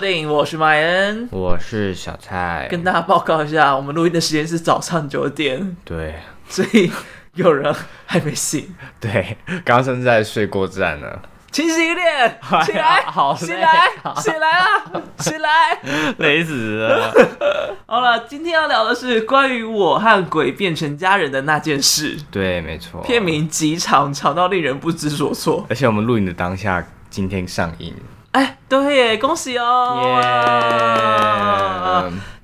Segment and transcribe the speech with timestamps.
[0.00, 6.14] 部电影，我是麦恩，我是小蔡，跟大家报告一下，我们录音的时间是早上九点，对，
[6.48, 6.90] 所以
[7.34, 7.70] 有人
[8.06, 11.06] 还没醒， 对，刚刚甚至在睡过站呢，
[11.52, 13.90] 清醒一点，起来，好，起来，
[14.22, 15.78] 起来啊，起来，
[16.16, 17.12] 累死了。
[17.84, 27.94] 好了，今天要聊的是关于我和鬼变成家人的那件事，对，没错，片名极长，长到令人不知所措，而且我们录影的当下，今天上映。
[28.32, 30.08] 哎，对耶，恭喜哦!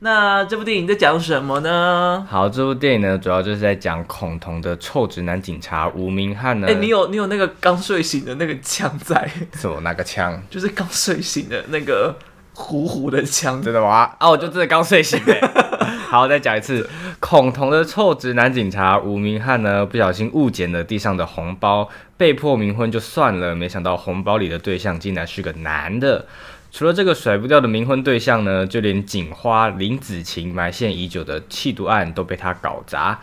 [0.01, 2.27] 那这部电影在讲什么呢？
[2.29, 6.67] 好，这部电影呢，主要就是在讲恐同的臭直男警察吴明翰呢。
[6.69, 9.31] 哎，你有你有那个刚睡醒的那个枪在？
[9.55, 9.81] 什么？
[9.81, 10.43] 哪个枪？
[10.51, 12.15] 就是刚睡醒的那个
[12.57, 14.11] 糊糊的枪，真的吗？
[14.19, 15.41] 啊，我就真的刚睡醒哎。
[16.09, 16.89] 好，再讲一次，
[17.21, 26.25] 恐同的臭直男警察吴明翰呢，不小心误捡了地上的红包，被迫冥婚就算了，没想到红包里的对象竟然是个男的。
[26.73, 33.19] 除了这个甩不掉的冥婚对象呢，就连警花林子晴埋线已久的弃毒案都被他搞砸。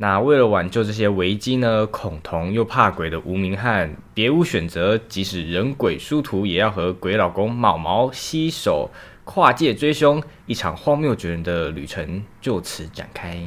[0.00, 8.90] 那为了挽救这些危机呢，恐同又怕鬼的吴明汉别无选择，即使人鬼殊途，也要和鬼老公毛毛携手。
[9.24, 13.38] 跨界追凶，一场荒谬绝伦的旅程就此展开。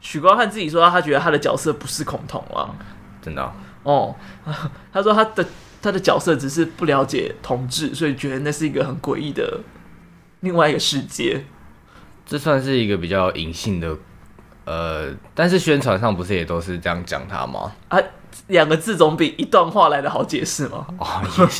[0.00, 2.76] 许光汉自己说，他觉得他的角色不是恐同啊，
[3.20, 4.14] 真的哦。
[4.92, 5.44] 他说他的
[5.80, 9.60] 他的角色只是不了解同志，所以觉得那是一个很诡异的
[10.40, 11.46] 另外一个世界。
[12.24, 13.96] 这算是一个比较隐性的，
[14.64, 17.72] 呃，但是宣传上不是也都是这样讲他吗？
[17.88, 17.98] 啊，
[18.48, 20.86] 两个字总比一段话来的好解释吗？
[20.98, 21.06] 哦，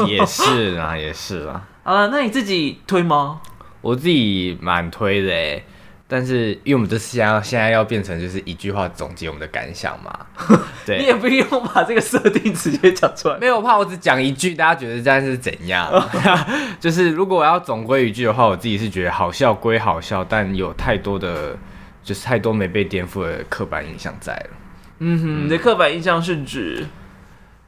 [0.07, 1.69] 也也是啊，也是啊。
[1.83, 3.41] 啊，那你自己推吗？
[3.81, 5.65] 我自己蛮推的诶，
[6.07, 10.17] 但是因为我们这次要现在要变成就是一句话总结我们的感想嘛，
[10.87, 15.91] 对，你也不用把这个设定直接讲出来，没有，我怕我只讲一句，大家觉得这样是怎样？
[16.79, 21.57] 就是如果我要总归一句的话，我自己是觉得好笑归好笑，但有太多的
[22.03, 24.51] 就是太多没被颠覆的刻板印象在了。
[24.99, 26.87] 嗯哼，你的刻板印象是指？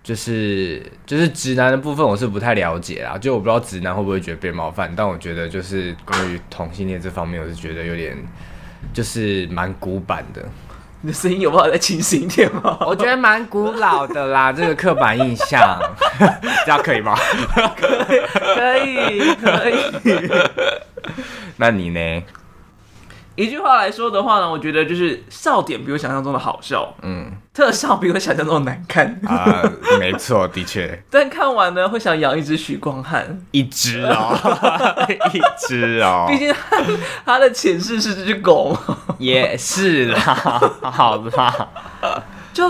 [0.02, 3.16] 就是就是直男的部分，我是不太了解啦。
[3.16, 8.14] 就我不知道直男会不会觉得被冒犯，但我觉得就是关于同性恋这方面，我是觉得有点
[8.92, 10.44] 就是蛮古板的。
[11.00, 12.76] 你的声音有办法再清晰一点吗？
[12.86, 15.78] 我觉得蛮古老的啦， 这个刻板印象，
[16.66, 17.14] 这样可以吗？
[17.76, 20.30] 可以，可以，可以。
[21.56, 22.22] 那你呢？
[23.36, 29.20] 一句话来说的话呢，我觉得就是笑点比我想象中的好笑，嗯，特效比我想象中的难看。
[29.26, 29.60] 啊，
[29.98, 31.02] 没错， 的确。
[31.10, 34.38] 但看完呢，会想养一只许光汉，一只哦，
[35.32, 36.82] 一只哦，毕竟他，
[37.26, 38.76] 他的前世是只狗，
[39.18, 40.18] 也是啦，
[40.82, 41.68] 好啦，
[42.52, 42.68] 就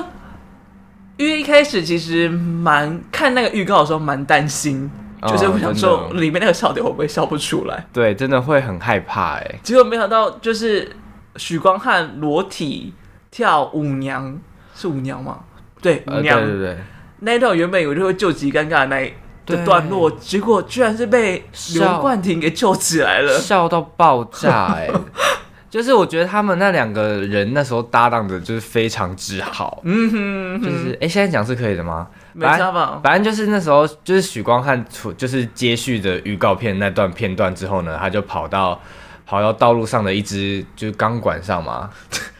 [1.19, 4.91] 因为一开始其实蛮看那个预告的时候蛮担心。
[5.29, 7.87] 就是我想说，里面那个笑点会不会笑不出来？
[7.93, 9.61] 对，真的会很害怕哎。
[9.63, 10.97] 结果没想到，就是
[11.37, 12.93] 许光汉裸体
[13.31, 14.39] 跳舞娘，
[14.75, 15.41] 是舞娘吗？
[15.81, 16.41] 对，舞娘。
[16.41, 16.79] 对对对。
[17.21, 19.13] 那一段原本以为就会救急尴尬的那一
[19.47, 24.91] 的段落，结果居然是被刘冠廷给救起来了，笑到爆炸哎！
[25.75, 29.81] 就是我觉得他们那两个人那时候搭档的，就是非常之好。
[29.83, 32.07] 嗯哼，就是哎，现在讲是可以的吗？
[32.33, 33.01] 没差吧？
[33.03, 38.81] 反正就是那时候，就是许光汉出就是接续的预告片那段片段之后呢，他就跑到
[39.27, 41.91] 跑到道路上的一只就是钢管上嘛，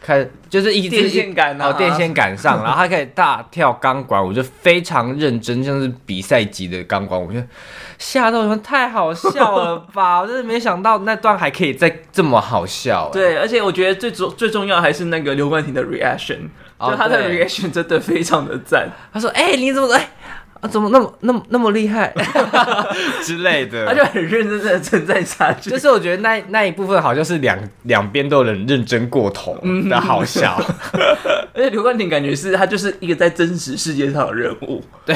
[0.05, 7.47] 开就是一支电线杆啊，哦，电线杆上， 然后他可以大跳钢管，我就非常认真，像是比赛级的钢管，我觉得
[7.97, 10.19] 吓到我说太好笑了吧！
[10.21, 13.09] 我真的没想到那段还可以再这么好笑。
[13.11, 16.49] 对，而且我觉得最重最重要还是那个刘冠廷的 reaction。
[16.77, 20.09] 就他的 reaction 真的非常的赞，他说：“哎、欸，你怎么哎？”
[20.67, 22.13] 怎么那么那么那么厉害
[23.23, 23.85] 之类的？
[23.85, 25.69] 他就很认真的称赞下去。
[25.69, 29.57] 就是我觉得那那一部分好像是两两边都能认真过头
[29.89, 30.59] 的好笑。
[31.53, 34.83] 而且刘冠廷感觉是他就是一个在真实世界上的人物。
[35.05, 35.15] 对。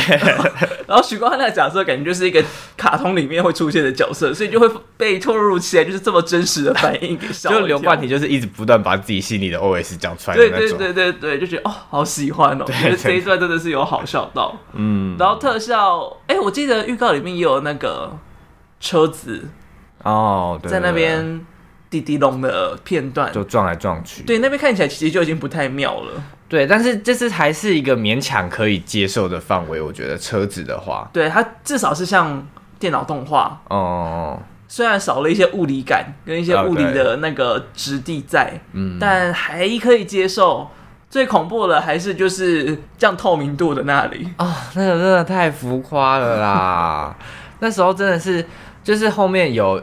[0.87, 2.43] 然后许光汉那个角色感觉就是一个
[2.77, 7.49] 卡通里面会出现的角色，所以就会被透露起来就是这么真实的反应给笑。
[7.49, 10.77] 就刘冠廷就是一直不断把自己心里的 OS 讲出来的那种。
[10.77, 14.55] 对对对对对，就觉得哦好喜欢哦，觉得这一段真的是有好笑到。
[14.73, 15.15] 嗯。
[15.17, 15.38] 然后。
[15.39, 18.15] 特效，哎、欸，我记得预告里面也有那个
[18.79, 19.49] 车子
[20.03, 21.45] 哦，在那边
[21.89, 24.23] 滴滴隆的片段，就撞来撞去。
[24.23, 26.21] 对，那边看起来其实就已经不太妙了。
[26.47, 29.81] 对，但是这次还是一个勉强可以接受的范围。
[29.81, 32.47] 我觉得车子的话，对，它至少是像
[32.77, 40.69] 电脑动画哦，虽然少了一些物理感跟一些物理的那个质地在，嗯，但还可以接受。
[41.09, 47.15] 最恐怖的还是就是降透明度的那里啊、哦，那个真的太浮夸了啦！
[47.59, 48.45] 那时候真的是，
[48.83, 49.81] 就是后面有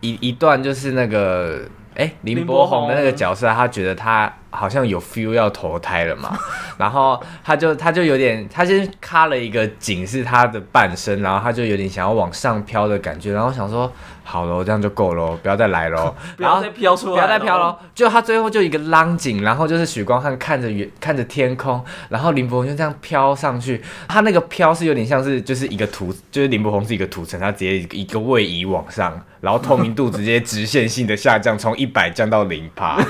[0.00, 1.62] 一一段就是那个。
[1.96, 6.38] 哎、欸，林柏宏的那个角色，他觉得他好像有 feel 要投胎了嘛，
[6.78, 13.92] 然后他就他就有点，他先卡了一个景是他的半身，然后他就有点想要往上飘的感觉，然后想说
[14.30, 17.76] 好了，这样就够了，不要再来了， 不要再飘出来，不要再飘了。
[17.92, 29.20] 就他最后就一个浪景，然后就是许光汉看着远看着天空，然后林柏宏就这样飘上去，他那个飘是有点像是就是一个图，就是林柏宏是一个图层，他直接一个位移往上。
[29.40, 33.02] 然后透明度直接直线性的下降，从 一百降到零趴。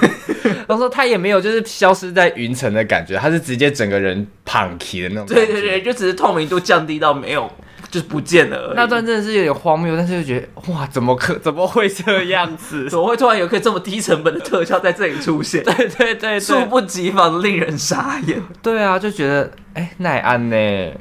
[0.68, 5.26] 他说他也没有就是消失在云层的感觉，他是直接整个人胖起的那种。
[5.26, 7.50] 对对对，就只是透明度降低到没有，
[7.90, 8.72] 就是不见了。
[8.76, 12.88] 那段真的是有点荒谬，但是又觉得哇，怎么可怎么会这样子？
[12.90, 15.62] 怎么会突然有个这么低成本的特效在这里出现？
[15.64, 18.40] 对，对对对，猝不及防令人傻眼。
[18.62, 20.92] 对啊，就觉得哎，奈安呢？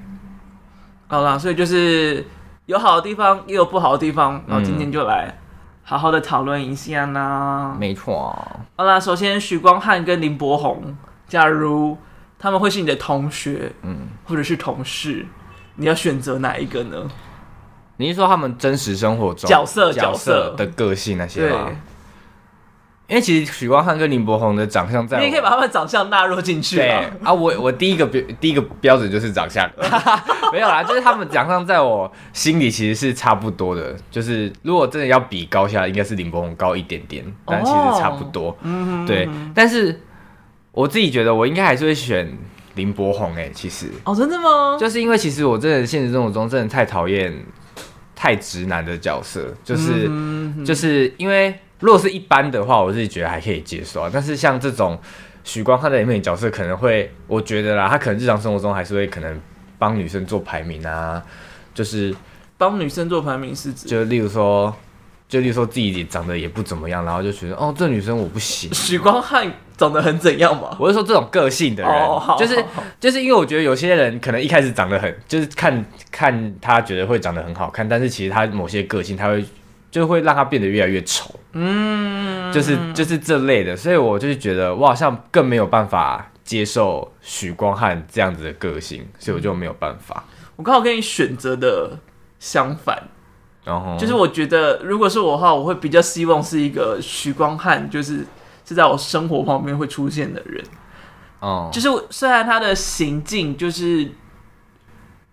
[1.07, 2.25] 好啦，所以就是。
[2.69, 5.35] 有好的地方，也有不好的地方，然后今天就来
[5.81, 7.75] 好好的讨论一下呢。
[7.79, 8.31] 没错。
[8.75, 10.95] 好啦，首先许光汉跟林柏宏，
[11.27, 11.97] 假如
[12.37, 15.25] 他们会是你的同学，嗯，或者是同事，
[15.79, 16.97] 你要选择哪一个呢？
[17.97, 21.69] 你是说他们真实生活中角色角色的个性那些吗？
[23.07, 26.75] 因为其实许光汉跟林柏宏的长相在，你也可以把他们长相纳入进去。
[26.75, 26.89] 对
[27.23, 29.67] 啊，我我第一个标第一个标准就是长相，
[30.53, 33.95] 没有啦，就是他们长相在我心里其实是差不多的。
[34.11, 38.55] 就是如果真的要比高下，应该是林柏宏高一点点，但其实差不多。
[38.61, 39.27] 嗯、哦，对。
[39.55, 39.99] 但是
[40.71, 42.31] 我自己觉得我应该还是会选
[42.79, 43.87] 林柏宏诶，其实。
[44.05, 44.77] 哦，真的吗？
[44.79, 47.31] 就是因为其实我真的现实生活中真的太讨厌
[48.15, 51.53] 太直男的角色，就是、嗯、就是因为。
[51.81, 54.09] 如果是一般的话，我自己觉得还可以接受啊。
[54.11, 54.99] 但是像这种
[55.45, 59.41] 许光汉在里面的角色，可能会，我觉得啦，他可能日常生活中还是会可能
[59.77, 61.23] 帮女生做排名啊，
[61.73, 62.13] 就是
[62.57, 64.75] 帮女生做排名是指，就例如说，
[65.29, 68.73] 就例如说自己长得也不怎么样，然后就觉得哦，这女生我不行。
[68.73, 69.49] 许光汉
[69.79, 70.77] 长得很怎样嘛？
[70.79, 72.63] 我是说这种个性的人，哦、就是
[72.99, 79.43] 就是因为我觉得有些人可能一开始长得很，就是看看他觉得会长得很好看，但是其实他某些个性他会。
[79.91, 90.23] 就会让他变得越来越丑，嗯，就是就是这类的，所以我就是觉得我好像更没有办法接受许光汉这样子的个性，所以我就没有办法。
[90.57, 91.97] 我刚好跟你选择的
[92.37, 93.01] 相反，
[93.65, 98.23] 然后就是我觉得如果是我的话，我会比较希望是一个许光汉，就是
[98.69, 100.63] 是在我生活旁边会出现的人，
[101.41, 104.09] 哦，就是虽然他的行径就是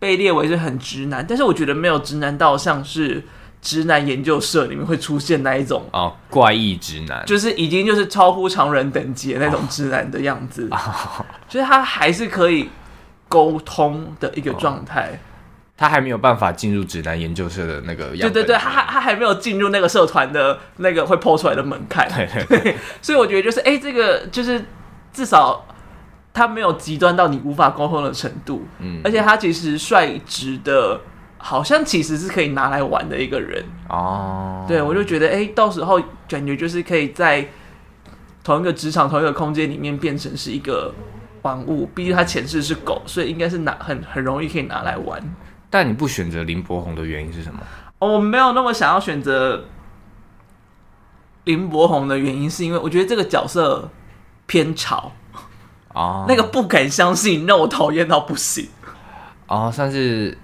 [0.00, 3.22] 被列为是很直男，但是我觉得没有直男到像是。
[3.62, 10.78] 直男研究社里面会出现那一种哦，怪异直男，就是已经就是超乎常人等级的那种直男的样子，哦、
[11.48, 12.68] 就是他还是可以
[13.28, 15.18] 沟通的一个状态、哦，
[15.76, 22.08] 他还没有办法进入指南研究社的那个样子，对对对，他还他还没有进入那个社团的那个会 po 出来的门槛，
[22.49, 24.64] 对， 所以我觉得就是哎、欸，这个就是
[25.12, 25.67] 至少
[26.32, 31.00] 他没有极端到你无法沟通的程度，嗯，而且他其实率直的。
[31.38, 37.46] 好像其实是可以拿来玩的一个人哦，对，我就觉得哎、欸，到时候感觉就是可以在
[38.43, 40.93] 同一个职场、同一个空间里面变成是一个
[41.43, 41.86] 玩物。
[41.94, 45.22] 毕竟他前世是狗，所以应该是拿很很容易可以拿来玩。
[45.70, 47.61] 但你不选择林柏宏的原因是什么？
[47.99, 49.65] 哦，我没有那么想要选择
[51.44, 53.91] 林柏宏的原因，是因为我觉得这个角色
[54.46, 55.13] 偏吵
[55.94, 58.69] 哦，那个不敢相信让我讨厌到不行
[59.46, 60.37] 哦，算是。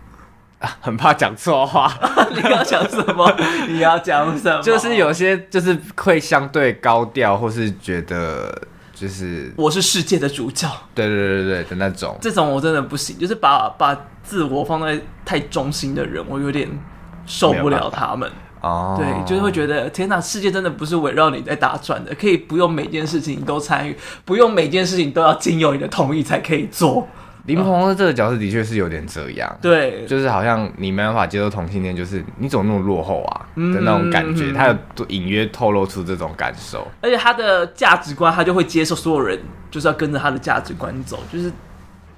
[0.81, 1.93] 很怕讲错话，
[2.31, 3.37] 你要讲什么？
[3.67, 4.63] 你要讲什么？
[4.63, 8.57] 就是有些就是会相对高调，或是觉得
[9.03, 12.17] 就是我是世界的主角，对对对对的那种。
[12.21, 13.93] 这种我真的不行，就是把把
[14.23, 16.69] 自我放在太中心的人，我有点
[17.27, 18.31] 受不了他们。
[18.61, 27.09] 哦，对，就是会觉得天哪，世界真的不是围绕你在打转的，可以不用每件事情都参与，不用每件事情都要经由你的同意才可以做。
[27.45, 34.77] 林柏宏的这个角色的确是有点这样，对，就是好像你没办法接受同性恋，就是你怎么那么落后啊的那种感觉，他有
[35.09, 36.87] 隐约透露出这种感受。
[37.01, 39.37] 而且他的价值观，他就会接受所有人
[39.73, 41.53] 就是要跟着他的价值观走，就是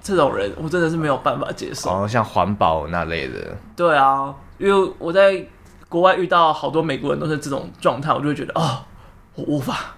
[0.02, 1.90] 这种人，我真的是没有办法接受。
[1.90, 3.57] 哦，像环保那类的。
[3.75, 5.43] 对啊，因为我在
[5.88, 8.85] 国外遇到好多美国人都是这种状态，我就会觉得啊、哦，
[9.37, 9.95] 我无法。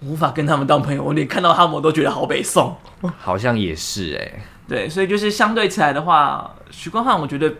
[0.00, 2.76] 无法跟他们当朋友，我连看到他们我都觉得好北宋。
[3.18, 7.52] 好像也是哎、欸，对，所以就是相对起来的话，许光汉我觉得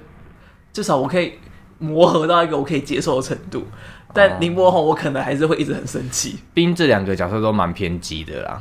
[0.72, 1.34] 至少我可以
[1.78, 3.66] 磨合到一个我可以接受的程度，
[4.12, 6.38] 但林柏宏我可能还是会一直很生气。
[6.54, 8.60] 冰这两个角色都蛮偏激的啦，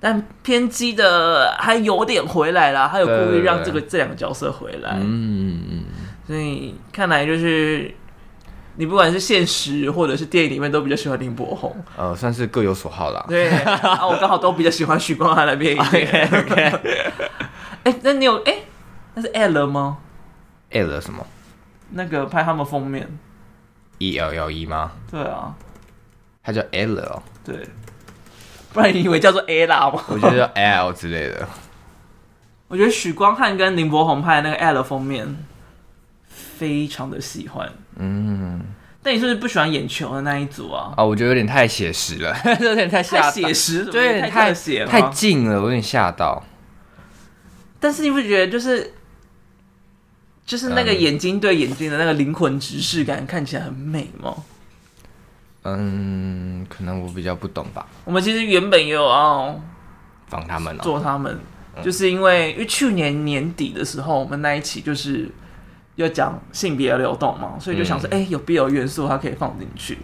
[0.00, 4.96] 但偏激的还有点回来啦，他有故意让这个这两个角色回来。
[5.00, 5.84] 嗯嗯嗯，
[6.26, 7.92] 所以看来就是
[8.76, 13.24] 你不管是现实或者是电影里面都比较喜欢林柏宏，呃，算是各有所好啦。
[13.28, 15.76] 对，啊，我刚好都比较喜欢许光汉那边。
[15.80, 16.80] OK OK。
[17.84, 18.58] 哎，那你有哎，
[19.14, 19.98] 那是 L 吗
[20.70, 21.26] ？L 什么？
[21.90, 23.06] 那个拍他们封面
[23.98, 24.92] ，E L L E 吗？
[25.10, 25.54] 对啊，
[26.42, 27.22] 他叫 L 哦。
[27.44, 27.68] 对，
[28.72, 30.02] 不然你以为叫做 Ella 吗？
[30.08, 31.46] 我觉得叫 L 之类的。
[32.68, 35.44] 我觉得许光汉跟林柏宏拍的那个 L 封面，
[36.26, 37.70] 非常的喜欢。
[37.96, 38.60] 嗯，
[39.02, 40.94] 但你是不是不喜欢眼球的那一组啊？
[40.96, 46.42] 啊，我觉得有点太写实了， 有点太太写实，对，太写太近了，我有点吓到。
[47.78, 48.94] 但是你不觉得就是
[50.46, 54.34] 就是那个眼睛对眼睛的那个灵魂直视感看起来很美吗？
[55.64, 57.86] 嗯，可能我比较不懂吧。
[58.04, 59.60] 我们其实原本也有要
[60.28, 61.38] 放他们，做他们。
[61.82, 65.30] 就是因为因为去年年底的时候，我们那一期就是
[65.96, 69.98] 要讲性别流动嘛，所以就想说，哎、嗯欸，有 BL 元素，它可以放进去，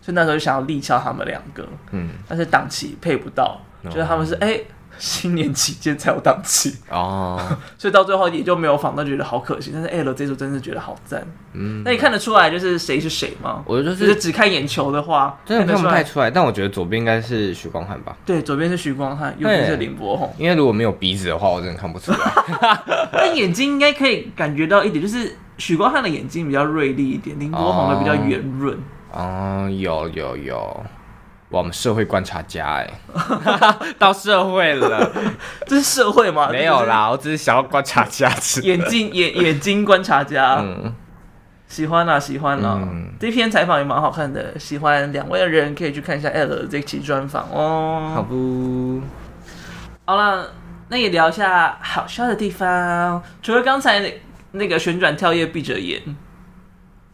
[0.00, 4.48] 所以那时候就想要力敲他们两个，嗯，但是档期配不到，觉、嗯、得他们是哎。
[4.48, 4.66] 欸
[4.98, 7.40] 新年期间才有档期哦，
[7.76, 9.70] 所以到最后也就没有访到，觉得好可惜。
[9.72, 13.62] 但是 L 这组真的觉得好赞，嗯，那你看得出来就是谁是谁吗？
[13.66, 16.30] 我就是、就是只看眼球的话，真的看不太出来。
[16.30, 18.16] 但我觉得左边应该是许光汉吧？
[18.24, 20.32] 对，左边是许光汉，右边是林柏宏。
[20.38, 22.18] 因为如果没有鼻子的话，我真的看不出来。
[23.12, 28.78] 但眼睛应该可以感觉到一点，就是许光汉的眼睛比较锐利一点，林柏宏的比较圆润。
[29.12, 30.84] 哦，有有有。
[31.50, 32.90] 我们社会观察家哎，
[33.98, 35.10] 到社会了，
[35.66, 36.48] 这是社会吗？
[36.50, 38.28] 没有啦，我只是想要观察家，
[38.62, 40.92] 眼睛眼眼睛观察家，嗯，
[41.68, 48.12] 喜欢啊喜欢啊，嗯、这篇采访也蛮好看的，喜欢两位的人可以去看一下 L 的这期专访哦。
[48.14, 49.00] 好不，
[50.06, 50.50] 好了，
[50.88, 54.20] 那也聊一下好笑的地方，除了刚才那
[54.52, 56.02] 那个旋转跳跃闭着眼，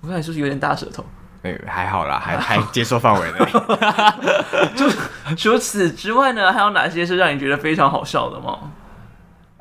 [0.00, 1.04] 我看你是不是有点大舌头？
[1.42, 3.38] 哎，还好啦，还 还接受范围内。
[4.76, 4.86] 就
[5.34, 8.58] 除此之外呢，还有哪些是让你觉得非常好笑的吗？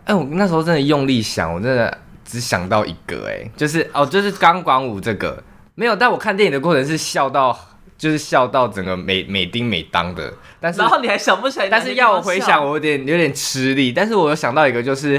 [0.03, 5.41] 哎，我那时候真的用力想，我真的只想到一个，哎，就是哦，就是钢管舞这个
[5.75, 5.95] 没有。
[5.95, 7.57] 但我看电影的过程是笑到，
[7.97, 10.33] 就是笑到整个美美叮美当的。
[10.59, 13.93] 但是然后你还想不起来，但是要我回想，我有点有点吃力。
[13.93, 15.17] 但是我有想到一个，就是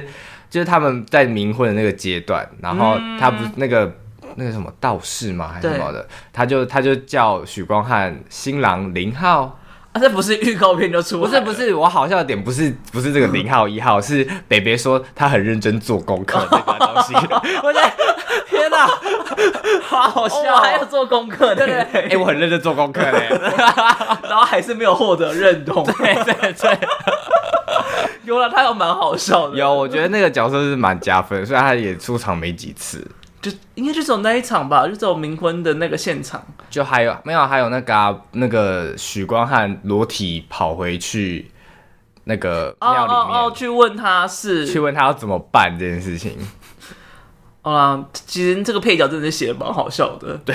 [0.51, 3.91] 就是他们在冥婚的那个阶段，然后他不是那个。
[4.37, 5.51] 那个什么道士吗？
[5.53, 6.07] 还是什么的？
[6.33, 9.59] 他就他就叫许光汉新郎零号
[9.93, 11.21] 啊，这不是预告片就出？
[11.21, 17.15] 不是不是，我好笑的点不是不是这个零号一号，是北北说他很认真做功课 那个东西。
[17.63, 17.93] 我在
[18.49, 18.87] 天哪，
[19.83, 21.57] 好好笑，哦，还要做功课呢？
[21.57, 23.29] 对对，哎、欸，我很认真做功课嘞，
[24.29, 25.85] 然后还是没有获得认同。
[25.85, 26.79] 对对对，
[28.23, 29.57] 有了，他又蛮好笑的。
[29.57, 33.05] 有，我觉得那个角色是蛮加分，虽然他也出场没几次。
[33.41, 36.45] 就应该就走那一场吧，就走冥婚的那个现场。
[36.69, 37.47] 就还有没有？
[37.47, 41.51] 还有那个、啊、那个许光汉裸体跑回去
[42.25, 46.37] 那个庙里面，哦哦哦，去问他是去问他要怎么办这件事情。
[47.63, 50.37] 好啦，其实这个配角真的写的蛮好笑的。
[50.45, 50.55] 对，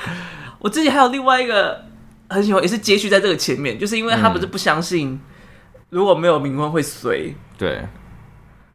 [0.60, 1.82] 我自己还有另外一个
[2.28, 5.18] 很喜欢，也是接续在这个前面，就是因为他不是不相信
[5.88, 7.34] 如果没有冥婚会随。
[7.56, 7.82] 对，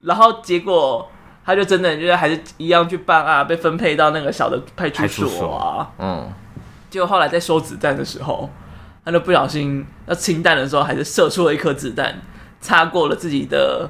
[0.01, 1.11] 然后结果。
[1.45, 5.91] 他就真的就是还是一样去办案，被分配到那个小的派出所啊。
[5.99, 6.33] 嗯，
[6.89, 8.49] 结果后来在收子弹的时候，
[9.05, 12.19] 他就不小心要清弹的时候，还是射出了一颗子弹，
[12.59, 13.87] 擦过了自己的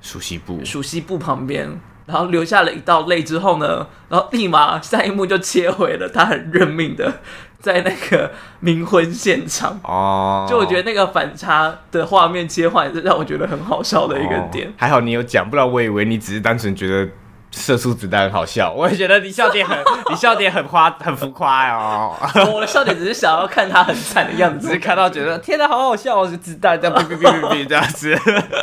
[0.00, 7.20] 熟悉部，熟悉部旁边，然后留下了一道泪之后呢，然后立马下一幕就切回了他很认命的。
[7.64, 8.30] 在那个
[8.62, 14.68] 冥婚现场哦，就我觉得那个反差的画面切换是让我觉得很好笑的一个点。
[14.68, 17.08] 哦、还好你有讲，不然我以为你只是单纯觉得
[17.50, 18.70] 射出子弹很好笑。
[18.76, 19.78] 我也觉得你笑点很，
[20.10, 22.14] 你笑点很夸，很浮夸哦。
[22.52, 26.28] 我的笑点只是想要看他很惨的样子，只是看到觉得天哪，好好笑哦！
[26.28, 28.14] 是子弹这样哔哔哔哔这样子，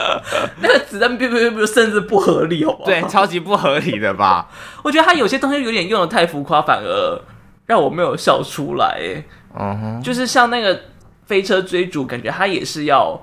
[0.61, 2.85] 那个子弹哔哔哔哔甚至不合理，好不好？
[2.85, 4.47] 对，超级不合理的吧？
[4.83, 7.19] 我觉得他有些东西有点用的太浮夸，反而。
[7.71, 9.23] 让我没有笑出来，哎、
[9.57, 10.77] uh-huh.，就是像那个
[11.25, 13.17] 飞车追逐，感觉他也是要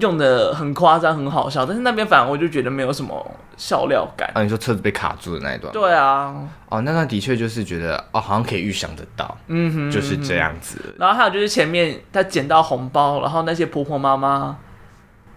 [0.00, 4.30] 用的很夸张、很好笑，但是那边反而我就觉得没有什么笑料感。
[4.32, 5.70] 啊，你说车子被卡住的那一段？
[5.70, 6.34] 对啊，
[6.70, 10.94] 哦，那段的确就是觉得哦，好像可以预想得到，嗯哼，就是这样子。
[10.98, 14.56] 然后还有就是前面他捡到红包，然后那些婆婆妈妈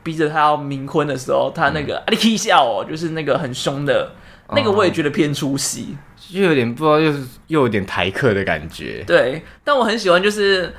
[0.03, 4.13] 逼着他要冥婚的时候，他那个、嗯、啊，你笑哦，就是那个很凶的。
[4.53, 5.97] 那个我也觉得偏出戏，
[6.31, 9.03] 就有点不知道，又是又有点台客的感觉。
[9.05, 10.73] 对，但我很喜欢就是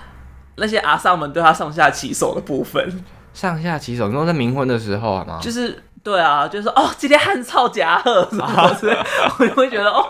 [0.57, 3.05] 那些阿萨们对他上下其手的部分。
[3.35, 5.39] 上下其手，你说在冥婚的时候吗？
[5.41, 8.97] 就是对啊，就是哦，今天汉草夹贺什么之类，
[9.39, 10.07] 我就会觉得哦，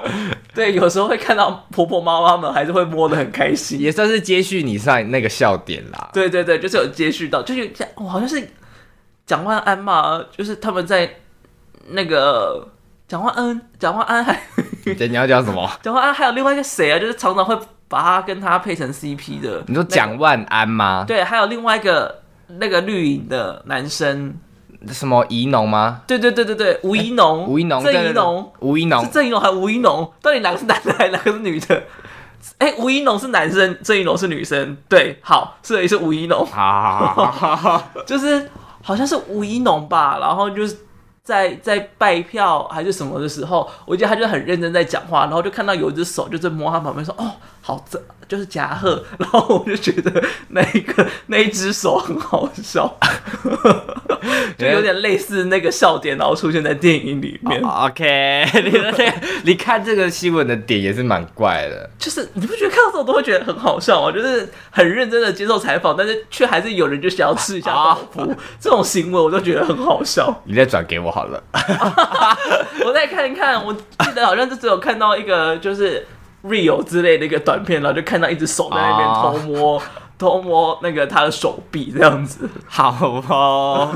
[0.55, 6.11] 对，有时候会看到婆婆妈妈们还是会摸得很开心，也算是接续你上那个笑点啦。
[6.13, 8.49] 对对对，就是有接续到，就是我好像是
[9.25, 11.19] 蒋万安嘛，就是他们在
[11.91, 12.67] 那个
[13.13, 14.41] 蒋万安，蒋万安还，
[14.87, 15.71] 你要讲什么？
[15.83, 16.99] 蒋万安还有另外一个谁啊？
[16.99, 17.55] 就是常常会
[17.87, 19.63] 把他跟他配成 CP 的。
[19.67, 21.05] 你说蒋万安吗？
[21.07, 24.35] 对，还有另外一个那个绿营的男生。
[24.87, 26.01] 什么宜农吗？
[26.07, 30.11] 对对对对对，吴宜农，吴宜农，郑宜农，吴宜农是郑宜农还是吴宜农？
[30.23, 31.83] 到底哪个是男的还是哪个是女的？
[32.57, 34.75] 哎，吴宜农是男生，郑宜农是女生。
[34.89, 38.49] 对，好，这里是吴宜农，好， 就是
[38.81, 40.75] 好像是吴宜农吧，然后就是。
[41.23, 49.03] 在在拜票还是什么的时候，我记得他就很认真在讲话，然后就看到有一只手就在摸他旁边说：“哦，好，这就是夹鹤。
[49.19, 52.99] ”然后我就觉得那一个那一只手很好笑，
[54.59, 57.63] 就有点类似那个笑点，然后出现在电影里面。
[57.63, 58.73] Oh, OK，你
[59.53, 64.11] 你看这个新闻的点也是蛮怪的，就是你不觉得看到这种都会觉得很好笑吗？
[64.11, 70.43] 就是很认真的接受采访，但是却还是有人就想要吃一下豆腐，这种行为我都觉得很好笑。
[70.45, 71.13] 你再转给我。
[71.13, 71.45] 好了，
[72.87, 76.07] 我再看一看，我记得好像就只有看到一个就是
[76.45, 79.83] real 之类的一个短片，然后就看到一只手在那边偷摸、oh.
[80.19, 82.49] 偷摸那个他的手臂这样子。
[82.67, 82.91] 好
[83.29, 83.95] 哦，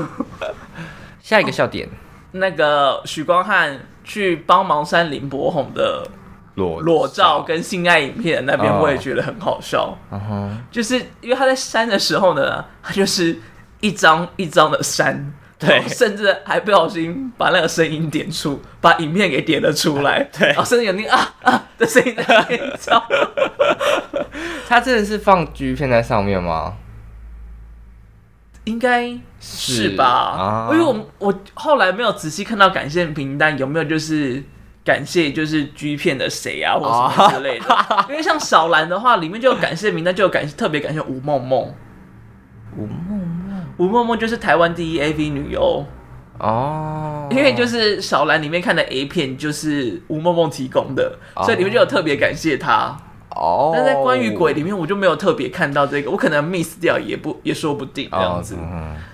[1.21, 1.89] 下一个笑点，
[2.31, 6.07] 那个许光汉去帮忙删林柏宏的
[6.55, 9.97] 裸裸照跟性爱影片那边，我也觉得很好笑。
[10.11, 10.49] Uh huh.
[10.71, 13.39] 就是因为他在删的时候呢，他就是
[13.81, 15.33] 一张一张的删。
[15.59, 20.21] 对， 甚至还不小心把那个声音点出，把影片给点了出来。
[20.37, 23.03] 对，然后甚至有那啊啊的声音在那边 叫。
[24.67, 26.75] 他真的是放 G 片在上面吗？
[28.65, 30.05] 应该是吧。
[30.05, 34.43] 啊、因为我我后来没有仔细看到感谢名单有没有就是
[34.83, 37.73] 感谢就是 G 片的谁啊或什么之类的。
[37.73, 41.73] 啊、因为像小兰的话，里面就有感谢名单，就有感谢特别感谢吴梦梦。
[42.75, 43.36] 吴梦梦。
[43.77, 45.85] 吴梦梦就是台湾第一 AV 女优
[46.39, 52.95] 哦，因为就是小兰里面看的 A 片就是吴梦梦提供的，所以里面就有特别感谢她
[53.31, 53.71] 哦。
[53.73, 58.55] 但在关于鬼里面，我就没有特别看到这个，我可能 miss 掉也不也说不定这样子。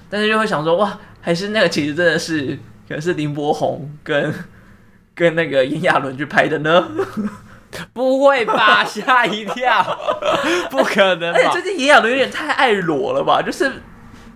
[0.10, 4.34] 但是就会想说，哇，还是那个其实真的是可能是林柏宏跟
[5.16, 6.88] 跟那个炎亚纶去拍的呢？
[7.94, 8.84] 不会吧？
[8.86, 9.98] 吓一跳，
[10.70, 11.34] 不可能！
[11.34, 13.42] 而且最近炎亚纶有点太爱裸了吧？
[13.42, 13.72] 就是。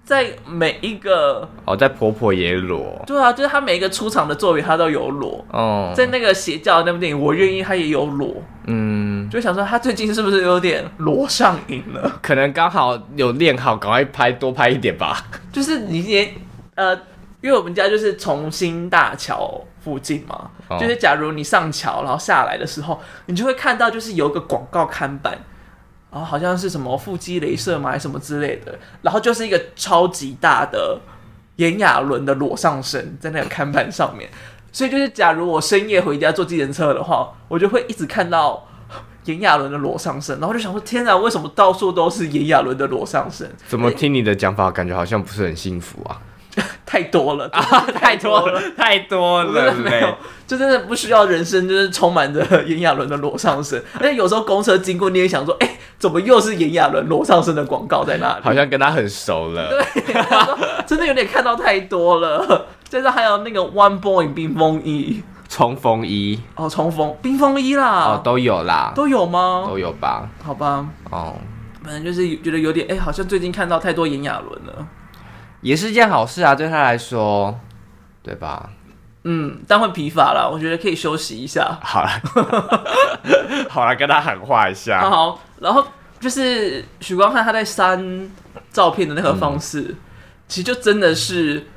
[0.08, 5.91] 在每一个哦，在婆婆也裸，对啊，就是他每一个出场的作品，他都有裸哦。
[5.93, 8.34] 在那个邪教那部电影，我愿意，他也有裸，
[8.67, 12.20] 嗯，就想说他最近是不是有点裸上瘾了？
[12.22, 15.28] 可能刚好有练好，赶快拍多拍一点吧。
[15.52, 16.34] 就是你也
[16.76, 16.96] 呃，
[17.41, 25.38] 因为我们家就是重新大桥附近嘛，哦、就是假如你上桥然后下来的时候，你就会看到就是有一个广告看板。
[26.12, 31.00] 然后好像是什么腹肌镭射嘛，还是什么之类的，然后就是一个超级大的
[31.58, 34.30] 炎亚纶的裸上身在那个看板上面，
[34.72, 38.67] 所以就是假如我深夜回家坐计程车的话，我就会一直看到
[39.26, 43.50] 炎亚纶的裸上身，然后就想说：天哪，为什么到处都是炎亚纶的裸上身？
[43.67, 46.22] 怎么听你的讲法，感觉好像不是很幸福啊？
[46.88, 47.62] 太多了啊！
[47.93, 50.17] 太多了，太多了，没有，
[50.48, 53.80] 就真的不需要人生，就是充满着炎亚纶的裸上身。
[54.00, 58.43] 而且有时候公车经过，你也想说，哎、欸，怎么又是炎亚纶裸上身的广告在那里？
[58.43, 59.69] 好像跟他很熟了。
[59.69, 60.13] 对，
[60.86, 62.67] 真的有点看到太多了。
[62.88, 69.65] 接着还有那个 One Boy 冰风衣、冲锋衣哦，冲锋冰风衣啦，哦，都有啦，都有吗？
[69.67, 70.29] 都有吧？
[70.43, 71.36] 好吧，哦，
[71.83, 74.88] 反正就是觉得有点，哎、欸，好像最近看到太多炎亚纶了。
[75.62, 77.60] 也是件好事啊，对他来说，
[78.21, 78.69] 对吧？
[79.23, 81.77] 嗯，但会疲乏了，我觉得可以休息一下。
[81.81, 82.10] 好了，
[83.67, 85.01] 好了，跟他喊话一下。
[85.01, 85.86] 好，然后
[86.20, 88.30] 就是许光汉他在删
[88.72, 89.96] 照片的那个方式，嗯、
[90.48, 91.67] 其实就真的是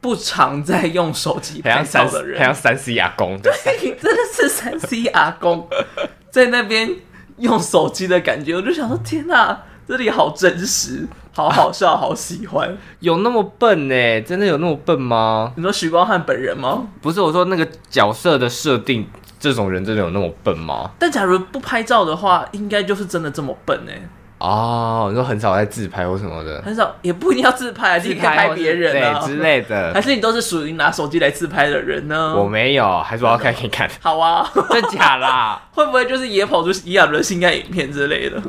[0.00, 3.38] 不常在用手机拍照的人，很像三 C 阿公。
[3.42, 3.52] 对，
[4.00, 5.68] 真的是三 C 阿公
[6.30, 6.90] 在那边
[7.38, 11.06] 用手机的感觉，我就想说，天哪，这里好真实。
[11.34, 12.76] 好好笑，好喜欢。
[13.00, 14.20] 有那么笨呢？
[14.20, 15.50] 真的有那么笨吗？
[15.56, 16.86] 你说许光汉本人吗？
[17.00, 19.08] 不是，我说那个角色的设定，
[19.42, 20.88] 这种人真的有那么笨吗？
[21.00, 23.90] 但假如不拍照的话，应该就是真的这么笨呢。
[24.38, 29.90] 哦，你说很少在自拍或什么的，很少，也不一定要自拍，自己拍别人啊之类的。
[29.94, 32.36] 还是你都是属于拿手机来自拍的人呢？
[32.36, 33.90] 我没有，还是我要看给你看。
[34.00, 35.60] 好啊， 真假啦？
[35.72, 38.40] 会不会就是也跑出伊亚纶的性爱影片之类的？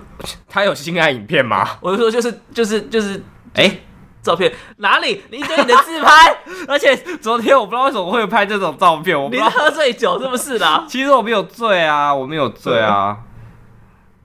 [0.47, 1.67] 他有性爱影片吗？
[1.81, 3.15] 我就说就是就是就是，
[3.55, 3.81] 哎、欸，
[4.23, 4.51] 照片？
[4.77, 5.21] 哪里？
[5.29, 6.35] 你一堆你的自拍，
[6.67, 10.85] 而且昨天我不知道为什么会拍这种照片，我不知道你喝醉酒是不是啦？
[10.89, 13.17] 其实我没有醉啊，我没有醉啊。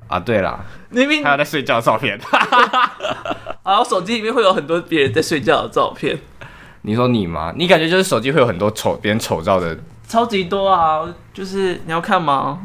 [0.06, 0.58] 啊，对了，
[0.88, 2.18] 明明还有在睡觉的照片。
[3.62, 6.18] 啊，我手机里面会有很多别人在睡觉的照片。
[6.80, 7.52] 你说你吗？
[7.54, 11.06] 你感觉就是手机会有很多丑别人丑照的，超级多啊！
[11.34, 12.58] 就是你要看吗？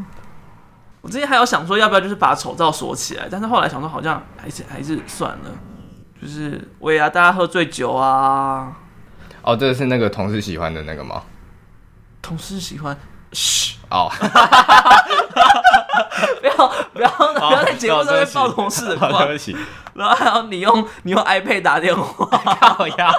[1.02, 5.52] 我之前还有想说要不要就是把丑照锁起来，但是后来想说好像还是还是算了。
[6.24, 8.72] 就是喂啊，大家喝醉酒啊。
[9.42, 11.22] 哦，这个是那个同事喜欢的那个吗？
[12.22, 12.98] 同事喜欢？
[13.34, 14.10] 嘘哦。
[16.40, 16.56] 不要
[16.94, 19.26] 不要不要在节目上面爆同事的话。
[19.26, 19.54] 对不起。
[19.96, 22.26] 然后还有你用你用 iPad 打电话，
[22.62, 23.12] 靠呀。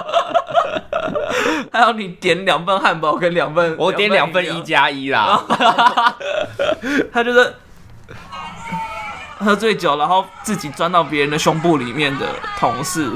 [1.71, 5.43] 还有你点两份汉堡跟两份，我点两份一加一啦。
[7.13, 7.53] 他就是。
[9.37, 13.11] 喝醉酒，然后自己钻到别人的胸部里面的同事，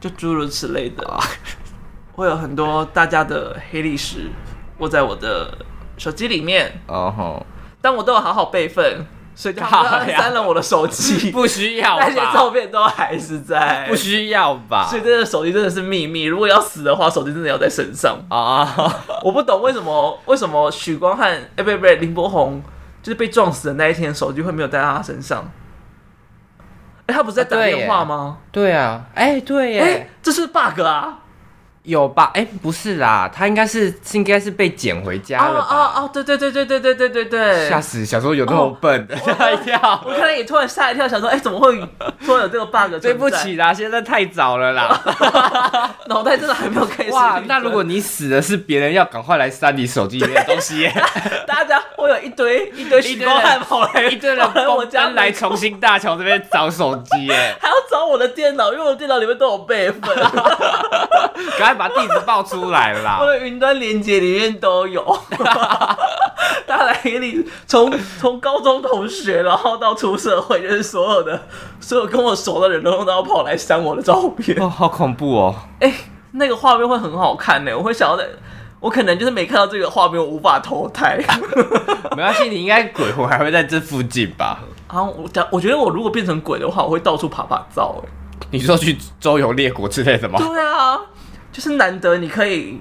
[0.00, 1.20] 就诸如此类的，
[2.12, 4.30] 会有很多大家的黑历史
[4.78, 5.56] 握在我的
[5.96, 6.80] 手机里面。
[6.88, 7.46] 哦吼，
[7.80, 11.30] 但我都有好好备份，所以就删了我的手机。
[11.32, 13.86] 不需要， 那些照片都还是在。
[13.88, 14.84] 不需要吧？
[14.90, 16.24] 所以这个手机真的是秘密。
[16.24, 18.66] 如果要死的话，手机真的要在身上啊！
[19.22, 22.60] 我不懂为什么为什么许光汉哎，不对不对，林柏宏。
[23.02, 25.50] 就是被撞死的那一天，手机会没有带在他身上。
[27.00, 28.38] 哎、欸，他不是在打电话吗？
[28.52, 31.18] 对啊，哎，对耶，哎、欸，这是 bug 啊。
[31.84, 32.30] 有吧？
[32.34, 35.66] 哎，不是啦，他应该是应该是被捡回家了吧？
[35.68, 37.68] 哦哦哦，对对对对对对对对对！
[37.68, 38.06] 吓死！
[38.06, 40.00] 小时候有那么笨，吓一跳。
[40.04, 41.76] 我看到你突然吓一跳，想说，哎，怎么会
[42.24, 42.94] 突然有这个 bug？
[43.02, 45.00] 对不起啦，现在太早了啦，
[46.06, 47.10] 脑袋真的还没有开始。
[47.10, 50.92] 哇，那如果你死的是别人，要赶快来删你手机里面的东西耶。
[51.48, 60.16] 大家会有一堆一堆许光汉跑来，一堆人我家来重新大桥这边找手机耶，还要找我的电脑，因为我电脑里面都有备份。
[61.74, 63.18] 把地址报出来了啦！
[63.22, 65.04] 我的云端连接里面都有，
[66.66, 71.48] 大家来给你从从高中同学，然后到出社会，就是所有的
[71.80, 75.54] 所有跟我熟的人都都要跑来删我的照片，哦，好恐怖哦！
[75.80, 75.94] 哎、欸，
[76.32, 78.26] 那个画面会很好看呢，我会想要在，
[78.80, 81.18] 我可能就是没看到这个画面，我无法投胎。
[82.16, 84.60] 没关系，你应该鬼魂还会在这附近吧？
[84.88, 87.96] 啊，我讲，我觉得我如果变成鬼的话，我会到处爬爬照。
[88.04, 88.08] 哎，
[88.50, 90.38] 你说去周游列国之类的吗？
[90.38, 91.00] 对啊。
[91.52, 92.80] 就是难得你可以，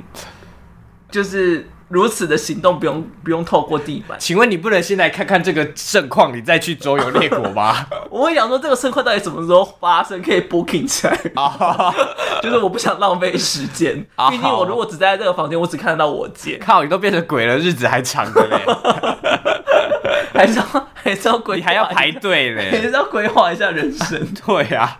[1.11, 4.17] 就是如此的行动，不用不用透过地板。
[4.17, 7.85] 请问你不能先来看看这个盛况，你再去周游列国吗？
[8.09, 11.19] 我会想说这个盛况到底什么时候发生，可以 booking 起来。
[12.41, 13.93] 就是我不想浪费时间，
[14.29, 16.57] 毕竟我如果只待在这个房间，我只看得到我姐。
[16.57, 18.57] 靠，你都变成鬼了，日子还长的嘞，
[20.33, 24.25] 还是要还是要规，你还要排队嘞，还是要规划一下人生。
[24.45, 24.97] 对呀。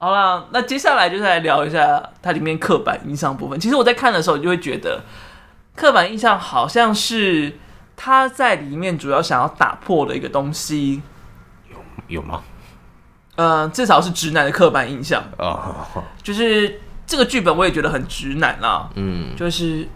[0.00, 3.58] 好啦，那接下来就是来聊一下它里面刻板印象部分。
[3.58, 5.02] 其实我在看的时候，就会觉得
[5.74, 7.58] 刻板印象好像是
[7.96, 11.02] 他在里面主要想要打破的一个东西。
[11.68, 12.42] 有有吗？
[13.34, 15.88] 呃，至少是直男的刻板印象啊。
[15.94, 16.04] Oh.
[16.22, 18.90] 就是这个剧本我也觉得很直男啊。
[18.94, 19.88] 嗯，就是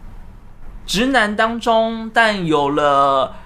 [0.85, 3.37] 直男当中，但有了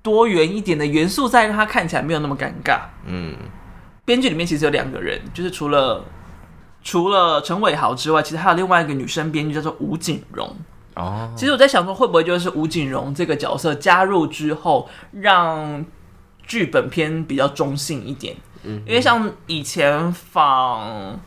[0.00, 2.80] 多元一点的元素，在让他看起来没有那么尴尬。
[3.04, 3.34] 嗯。
[4.06, 6.02] 编剧里面其实有两个人，就是除了
[6.82, 10.48] 除了陈伟豪之外，其实还有另外一个女生编剧叫做吴景荣。
[10.94, 15.84] 哦，其实我在想说，会不会就是吴景荣这个角色加入之后，让
[16.46, 18.36] 剧本偏比较中性一点？
[18.62, 21.18] 嗯，因为像以前访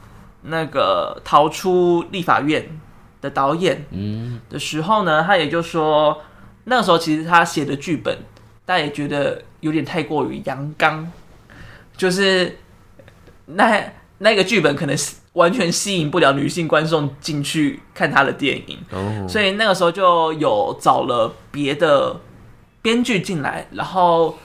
[0.44, 2.80] 那个逃出立法院
[3.20, 6.22] 的导演，嗯的时候呢，他也就说，
[6.63, 8.18] 那个时候其实他写的剧本，
[8.65, 11.12] 大家也觉得有点太过于阳刚，
[11.98, 12.58] 就是。
[13.54, 14.96] 那那个剧本可能
[15.34, 19.30] 完全吸引不了女性观众进去看他的电影，oh.
[19.30, 22.20] 所以那个时候就有找了别的
[22.82, 24.38] 编剧进来，然后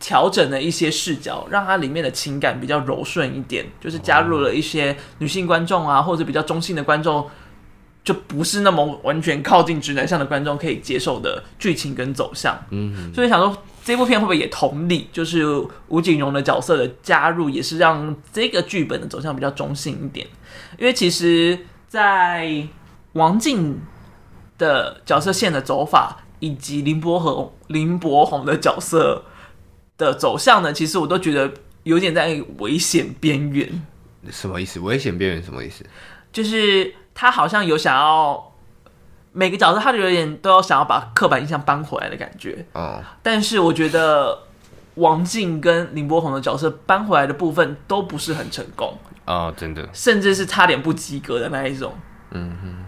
[0.00, 7.24] 调整了一些视角，让它里面的情感比较柔顺一点，就是加入了一些女性观众啊，或者比较中性的观众，
[8.04, 12.56] 就不是那么完全靠近直男向的观众可以接受的剧情跟走向。
[12.70, 13.14] 嗯、mm，hmm.
[13.14, 13.56] 所以想说。
[13.84, 15.08] 这部片会不会也同理？
[15.12, 15.44] 就是
[15.88, 20.24] 吴景荣的角色的加入，也是让这个剧本的走向比较中性一点。
[20.78, 22.64] 因为其实，在
[23.14, 23.80] 王静
[24.56, 29.24] 的角色线的走法，以及林柏宏、林柏宏的角色
[29.98, 33.68] 的走向呢，其实我都觉得有点在危险边缘。
[34.30, 34.78] 什么意思？
[34.78, 35.84] 危险边缘什么意思？
[36.32, 38.48] 就是他好像有想要。
[39.34, 44.38] 每个角色他就有点都要想要把刻板印象搬回来的感觉，哦，但是我觉得
[44.96, 48.94] 王静跟林柏宏的角色搬回来的部分都不是很成功。
[49.24, 51.94] 啊、哦，真的，甚至是差点不及格的那一种。
[52.32, 52.84] 嗯哼，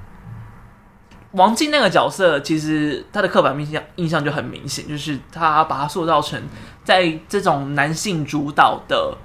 [1.30, 6.38] 王静那个角色其实他的刻板印象印象就很明显，就是他把他塑造成
[6.84, 9.16] 在这种男性主导的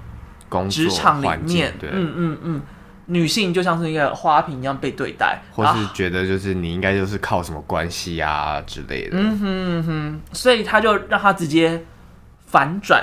[0.70, 2.62] 职场里面，嗯嗯嗯，
[3.10, 9.18] 女性就像是一个花瓶一样被对待，或是觉得就是你应该就是靠什么关系啊之类的。
[9.18, 11.84] 嗯哼嗯哼，所以他就让他直接。
[12.52, 13.00] 反转，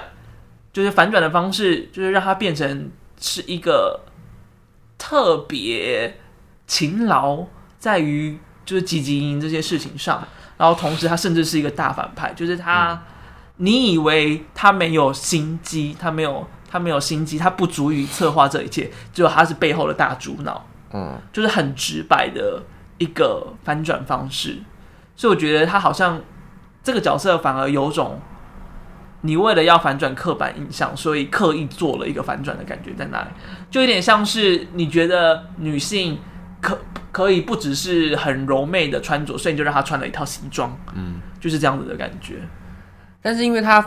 [0.73, 4.01] 就是反转的方式，就是让他变成是一个
[4.97, 6.19] 特别
[6.65, 7.45] 勤劳，
[7.79, 12.99] 在于就是积极营这些事情上，然后同时他甚至是一个大反派，就是他，嗯、
[13.55, 22.63] 你以为他没有心机，他没有他没有心机，他不足以策划这一切，只有他是背后的大主脑，嗯，就是很直白的
[22.97, 24.59] 一个反转方式，
[25.15, 26.21] 所以我觉得他好像
[26.83, 28.19] 这个角色反而有种。
[29.21, 33.27] 你为了要反转刻板印象，所以刻意做了一个反转的感觉在那里，
[33.69, 36.19] 就有点像是你觉得女性
[36.61, 36.77] 可
[37.11, 42.35] 可以不只是很柔媚的穿着，所以你就让她穿了一套西装，嗯，就是这样子的感觉。
[43.19, 43.83] 但是因为她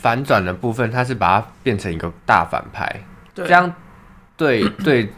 [0.00, 3.02] 反转的部分，他是把它变成一个大反派，
[3.34, 3.72] 对这样
[4.36, 5.12] 对 对，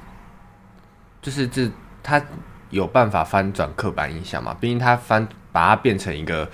[1.21, 1.71] 就是这
[2.03, 2.23] 他
[2.71, 4.57] 有办法翻转刻板印象嘛？
[4.61, 6.49] 毕竟他翻把它变成一个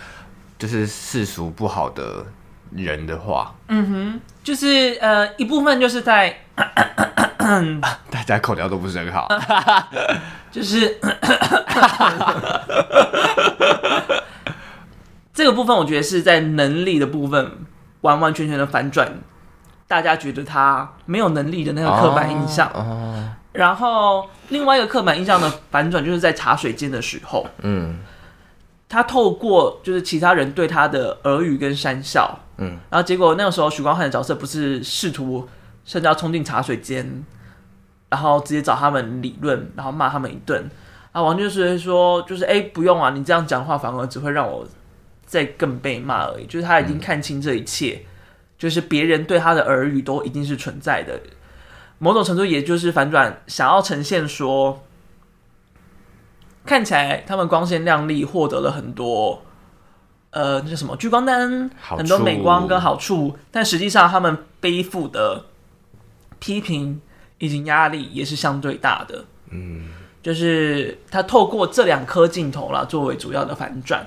[0.58, 2.24] 就是世俗不好的。
[2.74, 6.37] 人的话，嗯哼，就是呃一部分就是在，
[8.10, 9.28] 大家口条都不是很好，
[10.50, 10.98] 就是
[15.32, 17.48] 这个部分，我觉得是在能力的部分
[18.04, 19.06] 完完全全的反转，
[19.88, 22.70] 大家觉得他没有能力的那个刻板印象。
[22.72, 27.98] 哦，然后另外一个刻板印象的反转，就是在茶水间的时候，嗯。
[28.86, 35.48] 他透过就是其他人对他的耳语跟讪笑，嗯，然后结果那个时候许光汉的角色不是试图
[35.84, 37.24] 甚至要冲进茶水间，
[38.08, 40.70] 然后直接找他们理论，然后骂他们一顿。
[41.10, 44.64] 啊，王就是说，就是哎，不用啊，你这样讲话反而只会让我
[45.34, 46.46] 再更被骂而已。
[46.46, 48.06] 就是他已经看清这一切，嗯、
[48.56, 51.20] 就是别人对他的耳语都一定是存在的，
[51.98, 54.84] 某种程度也就是反转，想要呈现说。
[56.66, 59.42] 看起来他们光鲜亮丽，获得了很多，
[60.30, 65.44] 呃，那叫什么聚光灯，很多美光跟好处，但实际上他们背负的
[66.38, 67.02] 批评
[67.36, 69.26] 以及压力也是相对大的。
[69.50, 69.90] 嗯，
[70.22, 74.06] 就是他透过这两颗镜头啦，作为主要的反转。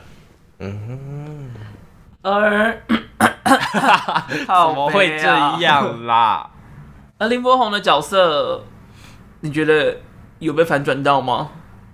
[0.59, 1.49] 嗯哼，
[2.23, 2.81] 而
[4.45, 6.49] 怎么会这样啦？
[7.19, 8.63] 而林柏宏的角色，
[9.41, 9.97] 你觉得
[10.39, 11.49] 有被反转到吗？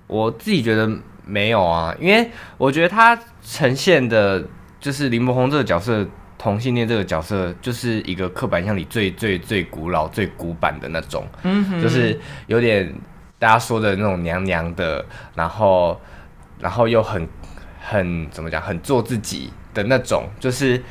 [0.08, 0.90] 我自己觉得
[1.26, 4.44] 没有啊，因为我觉得他呈现的，
[4.80, 6.06] 就是林柏宏这个角色，
[6.38, 12.94] 同性恋这个角色，就是一个刻板印象里最最最古老、最古板的那种，嗯哼，就是有点
[13.40, 16.00] 大家说的那种娘娘的，然后
[16.60, 17.28] 然后又很
[17.84, 20.82] 很怎么讲，很做自己的那种，就是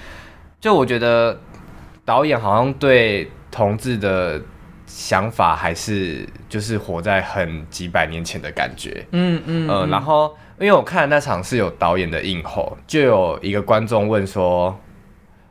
[0.60, 1.40] 就我觉得
[2.04, 4.40] 导演好像对同志的。
[4.84, 9.68] 想法还是就是活在很几百年前的感觉，嗯嗯，嗯。
[9.70, 14.78] 呃，然后因为我看的那场是有导演的映后，就有一个观众问说，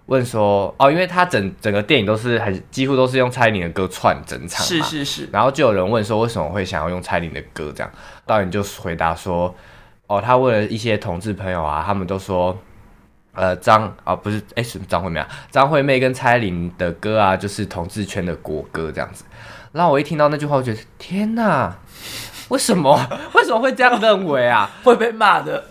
[0.06, 7.92] 问说哦，因为他整整个电影都是很几乎都是用蔡依林的歌串整场嘛，是是是，然后就有人问说为什么会想要用蔡依林的歌这样，
[8.28, 9.56] 导演就回答说，
[10.12, 12.58] 哦，他问了一些同志朋友啊，他们都说。
[13.34, 15.26] 呃，张啊，不是，哎，什么张惠妹啊？
[15.50, 19.24] 张惠妹跟蔡依林的歌啊，就是同志圈的国歌这样子。
[19.72, 21.74] 然后我一听到那句话，我觉得天哪，
[22.50, 23.00] 为什么？
[23.32, 24.70] 为什么会这样认为啊？
[24.84, 25.64] 会被骂的。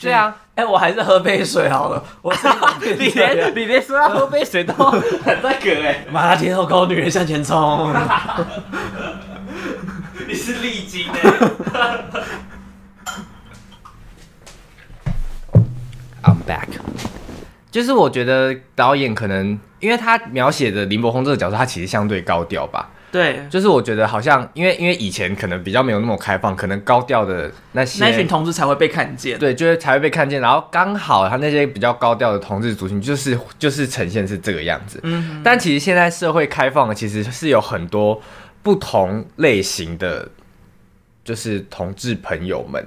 [0.00, 2.02] 对啊， 哎，我还是喝杯水好了。
[2.20, 2.34] 我
[2.82, 4.74] 你连你连说要喝杯水都
[5.22, 6.04] 很那个哎。
[6.10, 7.94] 麻辣天后高女人向前冲。
[10.26, 11.20] 你是丽晶哎。
[16.48, 16.66] back，
[17.70, 22.90] 就是我觉得导演可能因为他描写的林柏宏这个角色，他其实相对高调吧。
[23.10, 29.38] 对，就是我觉得好像因为因为以前可能比较没有那么开放，可能高调的那些那群同志才会被看见。
[29.38, 30.42] 对，就是才会被看见。
[30.42, 35.00] 然后刚好他那些比较高调的同志族群，就是就是呈现是这个样子。
[35.04, 38.20] 嗯，但其实现在社会开放的，其实是有很多
[38.62, 40.28] 不同类型的，
[41.24, 42.86] 就是同志朋友们。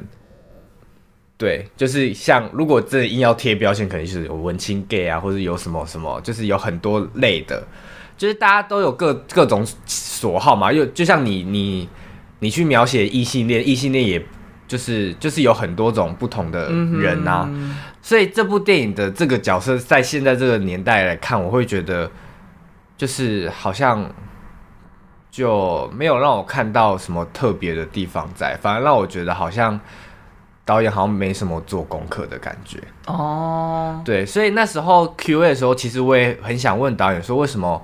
[1.42, 7.64] 对，就是像如果真的硬要贴标签，可能就是有文青 gay 啊，或者有什么什么，就是有很多类的，
[8.16, 10.72] 就是大家都有各各种所好嘛。
[10.72, 11.90] 又就像你你
[12.42, 14.24] 你去描写异性恋，异性恋也
[14.68, 22.12] 就是就是有很多种不同的人啊，嗯、所以这部电影的这个角色在现在这个年代来看，我会觉得
[22.96, 24.08] 就是好像
[25.32, 29.80] 就没有让我看到什么特别的地方在，反而让我觉得好像
[30.66, 34.02] 导演好像没什么做功课的感觉哦。
[34.06, 37.84] 对，所以那时候 Q&A 的时候，其实我也很想问导演说，为什么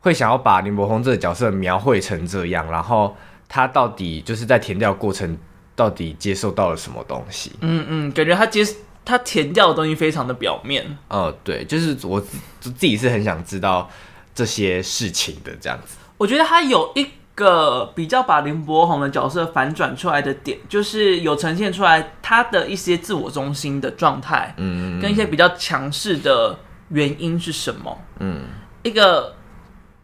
[0.00, 3.16] 会想要把林柏宏这个角色描绘成这样，然后
[3.48, 5.38] 他到底就是在填掉过程。
[5.76, 7.52] 到底接受到了什么东西？
[7.60, 8.66] 嗯嗯，感觉他接
[9.04, 10.82] 他填掉的东西非常的表面。
[11.08, 12.18] 哦、呃，对，就是我
[12.62, 13.86] 自己是很想知道
[14.34, 15.98] 这些事情的这样子。
[16.16, 27.96] 我觉得他有一个比较把林柏宏的角色反转出来的点，就是有呈现出来他的一些自我中心的状态，嗯，跟一些比较强势的原因是什么？
[28.18, 28.40] 嗯，
[28.82, 29.36] 一个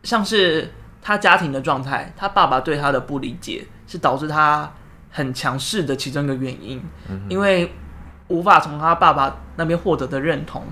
[0.05, 4.71] 像是他家庭的状态，他爸爸对他的不理解，是导致他。
[5.15, 6.83] 很强势的其中一个原因，
[7.29, 7.71] 因为
[8.29, 10.63] 无法从他爸爸那边获得的认同，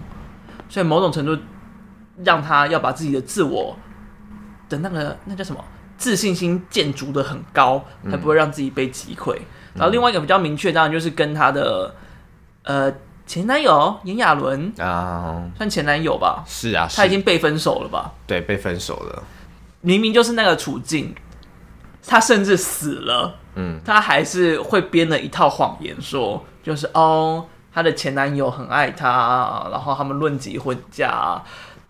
[0.67, 1.37] 所以某种程度
[2.25, 3.77] 让他要把自己的自我
[4.71, 5.63] 的那个那叫什么
[6.01, 9.37] 自信心建筑的很高，才不会让自己被击溃。
[9.75, 11.95] 然后另外一个比较明确，当然就是跟他的
[12.65, 12.91] 呃
[13.27, 16.43] 前男友炎亚纶啊，算前男友吧？
[16.47, 18.13] 是啊，他已经被分手了吧？
[18.27, 19.23] 对，被分手了。
[19.83, 21.15] 明明就是那个处境，
[22.07, 23.37] 他甚至死了。
[23.57, 31.43] 嗯，他还是会编了一套谎言，说就是哦，他的前男友很爱他，然后他们论及婚嫁，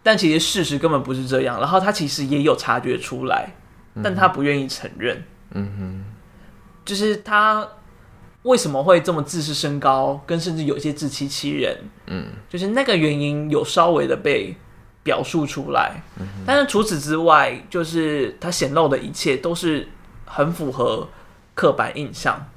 [0.03, 1.61] 但其实事实根本不是这样。
[1.61, 3.55] 然后他其实也有察觉出来，
[4.03, 5.22] 但他不愿意承认。
[5.53, 6.05] 嗯哼，
[6.85, 7.66] 就是他
[8.42, 11.76] 为什么会这么自视身高，跟甚至有一些自欺欺人。
[12.07, 14.57] 嗯，就是那个原因有稍微的被
[15.03, 16.03] 表述出来。
[16.18, 19.88] 嗯，但是除此之外，就是他显露的一切都是
[20.24, 21.09] 很符合。
[21.53, 22.48] 刻板印象，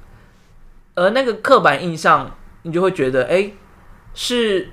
[0.96, 3.52] 而那个刻板印象，你就会觉得，哎，
[4.14, 4.70] 是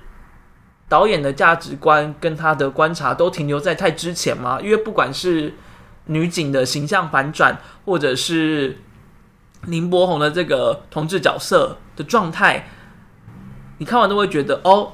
[0.88, 4.60] 导演的价值观跟他的观察都停留在太之前吗？
[4.62, 5.54] 因为不管是
[6.06, 8.78] 女警的形象反转，或者是
[9.66, 12.68] 林柏宏的这个同志角色的状态，
[13.78, 14.92] 你看完都会觉得，哦，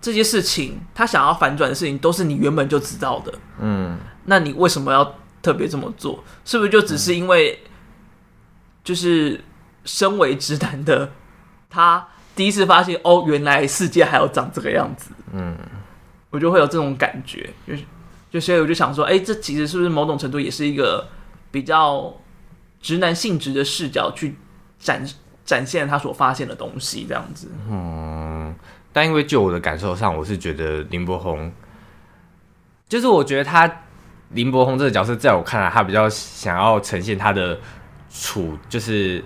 [0.00, 3.32] 这些事情他想要反转的事情，都是你原本就知道的。
[3.60, 6.22] 嗯，那你为什么要特别这么做？
[6.44, 7.58] 是不是就只是因为？
[8.84, 9.38] 就是
[9.84, 11.12] 身为直男的
[11.68, 15.10] 他，第一次发现哦，原来世界还要长这个样子。
[15.30, 15.54] 嗯，
[16.30, 17.74] 我就会有这种感觉，就
[18.30, 21.06] 就所以我就想说，哎，这其实是不是某种程度也是一个
[21.50, 22.14] 比较
[22.80, 24.36] 直男性质的视角去
[24.78, 25.06] 展
[25.44, 27.50] 展现他所发现的东西，这样子。
[27.70, 28.54] 嗯，
[28.92, 31.52] 但因为就我的感受上，我是觉得林柏宏，
[32.88, 33.82] 就是我觉得他
[34.30, 37.58] 林柏宏这个角色，在我看来，他比较想要呈现他的。
[38.10, 39.22] 处就是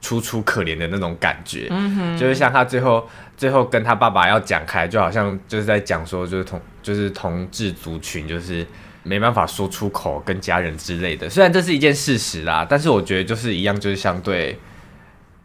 [0.00, 8.66] 楚楚可怜的那种感觉，嗯哼，就是像他最后最后跟他爸爸要讲开，就好像就是在讲说，就是同就是同志族群就是
[9.02, 11.28] 没办法说出口跟家人之类的。
[11.28, 14.58] 虽然这是一件事实啦，但是我觉得就是一样，就是相对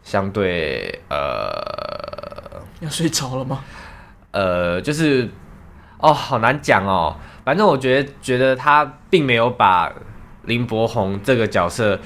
[0.02, 3.62] 相对呃，要睡着了吗？
[4.30, 5.28] 呃，就是
[5.98, 7.14] 哦，好难讲哦。
[7.44, 9.92] 反正我觉得觉得他并没有把
[10.44, 12.00] 林柏宏这个角色。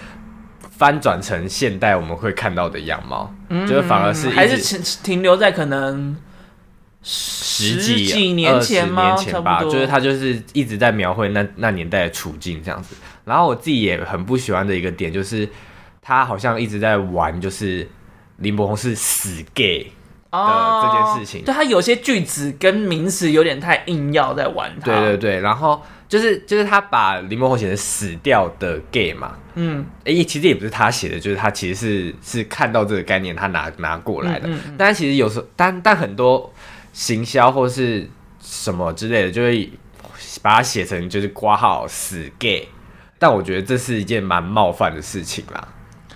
[0.80, 6.16] 翻转成现代我们会看到的样貌，嗯、就是反而是还是停停留在可能
[7.02, 9.12] 十几，十几年前吗？
[9.12, 12.96] 年前吧，就是他就是一直在描绘那那年代的处境这样子。
[13.26, 15.46] 然后我自己也很不喜欢的一个点就是，
[16.00, 17.86] 他好像一直在玩，就是
[18.38, 19.92] 林柏宏是死 gay
[20.30, 21.44] 的这件事情。
[21.44, 24.86] 对、哦、他有些句子跟名词有点太硬要在玩他。
[24.86, 25.82] 对对对，然后。
[26.10, 34.48] 就是就是他把林柏宏写成死掉的 gay 嘛，嗯，哎、欸，其实也不是他写的，就是他其实是是看到这个概念，他拿拿过来的。
[34.48, 36.52] 嗯嗯嗯、但其实有时候，但但很多
[36.92, 39.70] 行销或是什么之类的，就会
[40.42, 42.68] 把它写成就是挂号死 gay。
[43.16, 45.68] 但我觉得这是一件蛮冒犯的事情啦。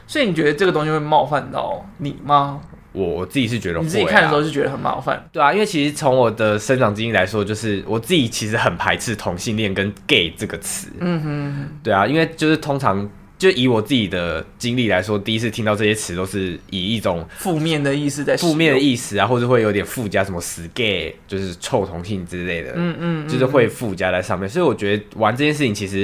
[0.09, 2.61] 所以你觉得这个东西会冒犯到你吗？
[2.95, 26.03] 我我自己是觉得会、啊，你自己看的时候是觉得很麻烦，对啊，因为其实从我的生长经历来说，就是我自己其实很排斥同性恋跟 gay 这个词，嗯哼，对啊，因为就是通常就以我自己的经历来说，第一次听到这些词都是以一种负面的意思在负面的意思啊，或者会有点附加什么死 gay，就是臭同性之类的，嗯嗯，就是会附加在上面，所以我觉得玩这件事情其实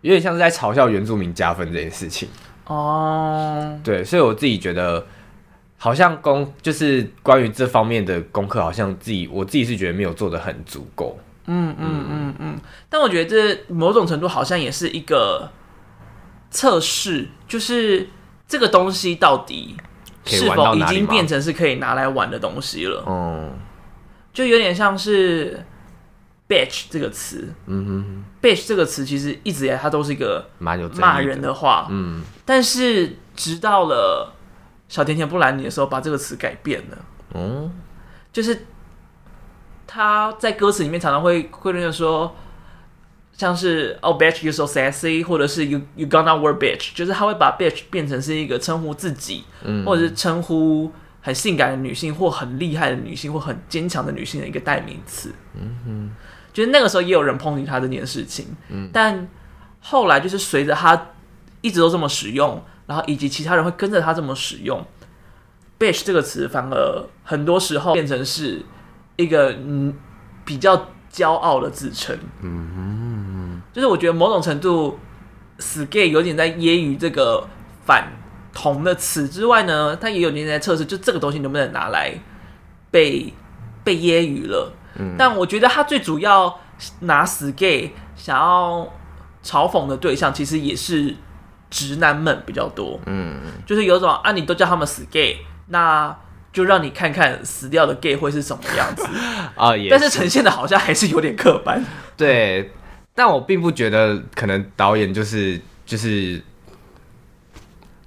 [0.00, 2.26] 有点像是在嘲笑原住民加分这件事情。
[2.64, 5.06] 哦，对，所以我自己觉得。
[5.78, 11.18] 好像功就是关于这方面的功课，好像自己我自己是觉得没有做的很足够。
[11.46, 15.48] 嗯嗯嗯嗯，但我觉得这某种程度好像也是一个
[16.50, 18.08] 测试，就是
[18.48, 19.76] 这个东西到底
[20.24, 23.04] 是否已经变成是可以拿来玩的东西了？
[23.06, 23.50] 哦，
[24.32, 25.64] 就有点像是
[26.48, 27.54] bitch 这个词。
[27.66, 31.86] 嗯哼，bitch 这个词其实一直以来它都是一个蛮有骂人的话。
[31.90, 34.32] 嗯，但是直到了
[34.88, 36.98] 小甜甜不拦你的时候，把这个词改变了。
[37.34, 37.70] 嗯，
[38.32, 38.66] 就是
[39.86, 42.34] 他在歌词里面常常会会那个说。
[43.38, 55.34] 像是 Oh bitch you so sassy，或者是 You you gonna work bitch，就是他会把 bitch 变成是一个称呼自己，嗯、或者是称呼很性感的女性，或很厉害的女性，或很坚强的女性的一个代名词。
[55.52, 56.10] 嗯哼，
[56.50, 59.28] 就是那个时候也有人抨击他这件事情，嗯，但
[59.82, 61.08] 后来就是随着他
[61.60, 64.84] 一直都这么使用，然后以及其他人会跟着他这么使用
[65.78, 68.62] ，bitch 这个词反而很多时候变成是
[69.16, 69.94] 一个嗯
[70.44, 72.16] 比较骄傲的自称。
[72.42, 73.62] 嗯哼。
[73.72, 74.98] 就是我觉得某种程度，
[75.58, 77.46] 死 gay 有点在揶揄这个
[77.84, 78.10] 反
[78.54, 82.14] 同的词之外呢，他也有点在测试，就这个东西能不能拿来
[82.90, 83.34] 被
[83.84, 84.72] 被揶揄了。
[84.98, 86.58] 嗯，但我觉得他最主要
[87.00, 88.88] 拿死 gay 想要
[89.44, 91.14] 嘲讽的对象，其实也是
[91.70, 93.00] 直男们比较多。
[93.06, 95.38] 嗯，就是有种啊，你都叫他们死 gay，
[95.68, 96.16] 那
[96.52, 99.06] 就让你看看死掉的 gay 会是什么样子
[99.56, 99.76] 啊。
[99.76, 101.84] 也，但是呈现的好像还是有点刻板。
[102.16, 102.72] 对。
[103.18, 106.38] 但我并不觉得可能导演就是就是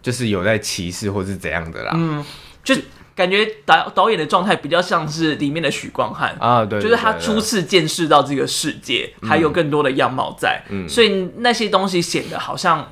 [0.04, 2.24] 就是有在歧视或是怎样的啦，嗯，
[2.64, 2.76] 就
[3.16, 12.88] 感觉导导演的状态比较像是里面的许光汉啊，对，就是他初次见识到这个世界，还有更多的样貌在，嗯，所以那些东西显得好像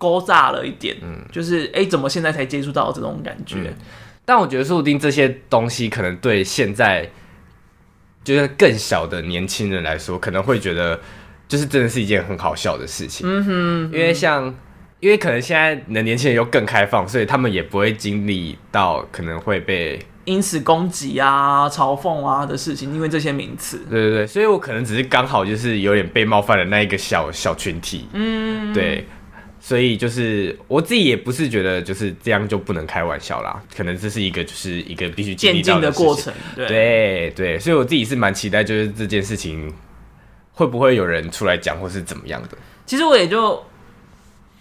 [0.00, 3.58] 勾炸了一点，嗯，就是哎，怎么现在才接触到这种感觉？
[3.58, 3.74] 嗯，
[4.24, 7.08] 但我觉得说不定这些东西可能对现在。
[8.22, 11.00] 就是更小的年轻人来说，可能会觉得，
[11.48, 13.26] 就是真的是一件很好笑的事情。
[13.26, 14.54] 嗯哼，因为像，
[15.00, 23.78] 因为可能现在的年轻人又更开放，所以他们也不会经历到可能会被因此攻击啊、嘲讽啊的事情，因为这些名词。
[23.88, 28.06] 对对对，所以我可能只是刚好就是有点被冒犯的那一个小小群体。
[28.12, 29.06] 嗯，对。
[29.62, 36.32] 所以就是我自己也不是觉得就是这样就不能开玩笑啦，可能这是一个就是一个必须渐进的过程。
[36.56, 39.70] 对对对，所以我自己是蛮期待，就是这件事情
[40.54, 42.48] 会不会有人出来讲，或是怎么样的。
[42.86, 43.62] 其实我也就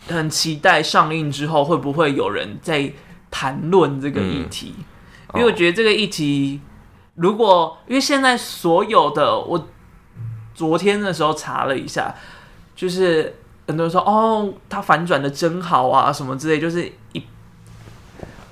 [0.09, 2.91] 很期待上映之后会不会有人在
[3.31, 4.75] 谈论这个议题，
[5.33, 6.59] 嗯、因为我觉得这个议题
[7.15, 9.69] 如果因为现在所有的我
[10.53, 12.13] 昨天的时候查了一下，
[12.75, 13.33] 就是。
[13.69, 17.21] 很多人说哦，他反转的真好啊，什么之类，就是一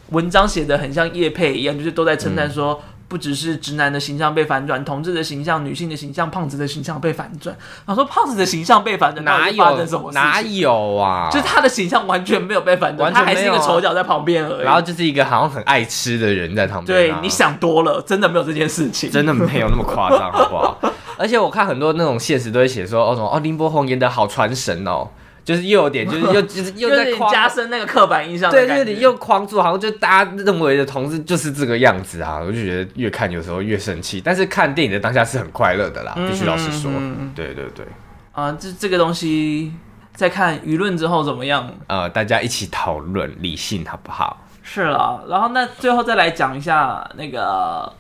[0.10, 7.58] 文章写的很像叶佩一样，就是都在称赞说，嗯、不只是直男的形象被反转，同志的形象、女性的形象、胖子的形象被反转。
[7.88, 11.32] 然后说胖子的形象被反转，哪有哪有啊？
[11.32, 14.64] 就是他的形象完全没有被反转，他还是一个丑角在旁边而已。
[14.66, 16.96] 然后就是一个好像很爱吃的人在旁边。
[16.96, 20.80] 对，你想多了，真的没有这件事情，真的没有那么夸张，好不好？
[21.18, 25.10] 而且我看很多那种现实都会写说，哦什么哦林柏宏演的好传神哦，
[25.44, 34.22] 就是又有点就是又 就是又在加深那个刻板印象，对，有点又框住，好像就大家认为的同志就是这个样子啊，我就觉得越看有时候越生气。
[34.24, 36.92] 但是看电影的当下是很快乐的啦，必须老实说，
[37.34, 37.86] 对对对。
[38.32, 39.74] 啊，这这个东西
[40.14, 41.68] 在看舆论之后怎么样？
[41.88, 44.46] 呃，大家一起讨论理性好不好？
[44.62, 47.92] 是了，然后那最后再来讲一下那个。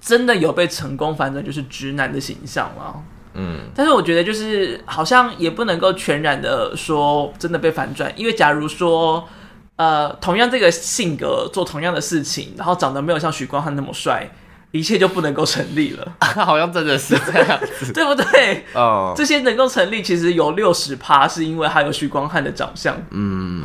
[0.00, 3.02] 真的有被成功反转，就是直男的形象了。
[3.34, 9.28] 嗯，但是我觉得就是好像也不能够全然的说真的被反转，因为假如说
[9.76, 14.28] 呃同样这个性格做同样的事情，然后长得没有像许光汉那么帅，
[14.72, 16.12] 一切就不能够成立了。
[16.20, 18.64] 好像真的是这样子，对 不对？
[18.74, 22.96] 哦，这些能够成立，其实有六十趴是因为他有许光汉的长相。
[23.10, 23.62] 嗯。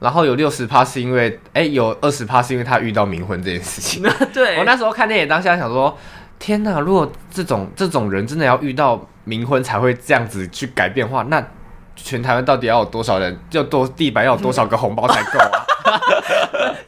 [0.00, 4.02] 然后有六十趴是因为，哎，有二十趴是因为他遇到冥婚这件事情。
[4.32, 5.96] 对，我那时候看电影当下想说，
[6.38, 6.80] 天哪！
[6.80, 11.46] 如果这种这种人真的要遇到冥婚才会这样子去改变的话，那
[11.94, 15.66] 全台湾到底要有多少人，就多地板要有多少个红包才够啊？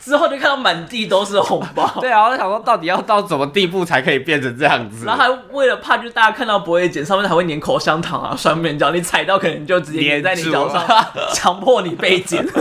[0.05, 1.89] 之后就看到满地都是红包。
[2.03, 5.07] 对啊，我在想说，到底要到什么地步才可以变成这样子？
[5.07, 10.85] 然后还为了怕，就大家看到不会剪，上面还会粘口香糖啊、双面胶，你踩到可能就直接粘在你脚上，
[11.33, 12.45] 强迫你被剪。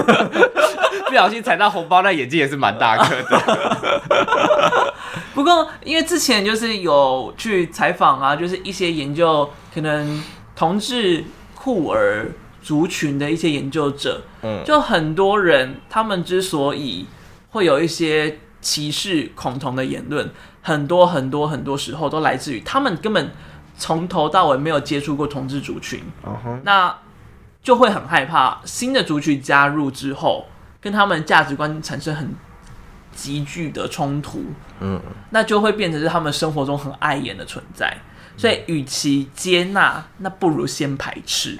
[1.07, 4.93] 不小心踩到红包，那眼睛也是蛮大颗的。
[5.33, 10.23] 不过，因为之前就是有去采访啊，就是一些研究可能
[10.55, 11.25] 同志
[11.55, 12.27] 酷儿
[12.61, 17.05] 族群的一些研究者，嗯，就很多人他们之所以
[17.51, 20.29] 会有一些歧视恐同的言论，
[20.61, 23.31] 很多很多很多时候都来自于他们根本
[23.77, 26.59] 从头到尾没有接触过同志族群，uh huh.
[26.63, 26.97] 那
[27.63, 30.47] 就会很害怕新的族群加入之后。
[30.83, 32.33] 跟他们价值观产生很
[33.15, 34.43] 急剧的冲突，
[34.79, 34.99] 嗯，
[35.29, 37.95] 那就会变成是他们生活中很碍眼的存在。
[38.35, 41.59] 所以，与其接纳，那不如先排斥。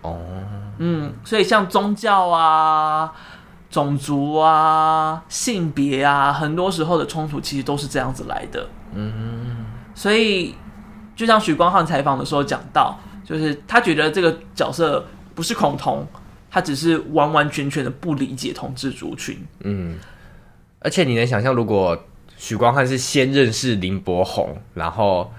[0.00, 0.18] 哦，
[0.78, 3.12] 嗯，所以像宗教啊、
[3.74, 8.68] 种族啊、性别啊，很多时候的冲突其实都是这样子来的。
[8.94, 9.66] 嗯，
[9.96, 10.54] 所以
[11.16, 15.04] 就像许光汉采访的时候讲到，就是他觉得这个角色
[15.34, 16.06] 不是恐同，
[16.48, 19.44] 他只是完完全全的不理解同志族群。
[19.64, 19.98] 嗯，
[20.78, 21.98] 而且你能想象，如果
[22.36, 25.32] 许光汉是先认识林柏宏，然后。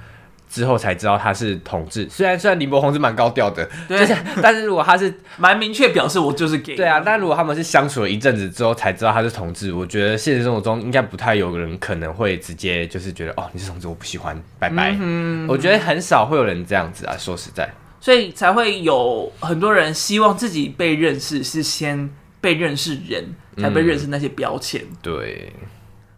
[0.55, 14.95] 之后才知道他是同志，虽然虽然林柏宏是蛮高调的，对，就是，但是如果他是蛮明确表示我就是 gay，对啊，但如果他们是相处了一阵子之后才知道他是同志，我觉得现实生活中应该不太有人可能会直接就是觉得哦，你是同志我不喜欢，拜拜。
[14.97, 24.81] 嗯，我觉得很少会有人这样子啊，说实在，所以才会有很多人希望自己被认识是先被认识人，才被认识那些标签。
[24.81, 25.51] 嗯，对，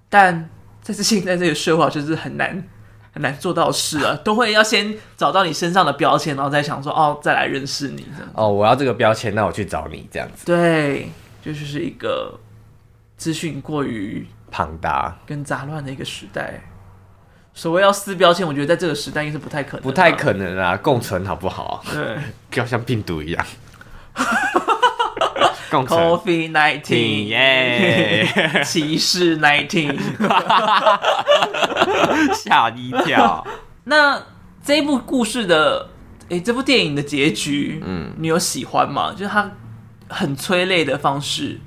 [0.07, 0.47] 但
[0.83, 2.63] 在是现在这个社会就是很难。
[3.17, 8.31] 很难做到事啊， 都会要先找到你身上的标签，然后再想说哦，再来认识你这样。
[8.35, 10.45] 哦，我要这个标签，那我去找你这样子。
[10.45, 11.09] 对，
[11.41, 12.39] 就是一个
[13.17, 16.61] 资讯过于庞大跟杂乱的一个时代。
[17.55, 21.83] 所谓要撕标签，我觉得在这个时代应该是不太可能，不太可能啊，共存好不好？
[21.91, 22.17] 对，
[22.53, 23.43] 要像病毒一样。
[25.69, 28.25] Coffee nineteen，耶，
[28.63, 29.97] 歧视 nineteen，
[32.33, 33.45] 吓你一跳。
[33.85, 34.21] 那
[34.63, 35.89] 这一部故事的，
[36.23, 39.11] 哎、欸，这部电影的结局，嗯，你有喜欢吗？
[39.11, 39.51] 就是它
[40.07, 41.59] 很催泪的方式。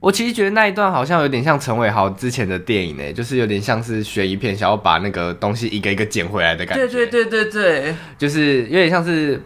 [0.00, 6.86] 我其实觉得那一段好像有点像陈伟豪之前的电影呢，就是有点像是悬疑片，想要把那个东西一个一个捡回来的感觉。
[6.86, 9.40] 对对对对对，就是有点像是。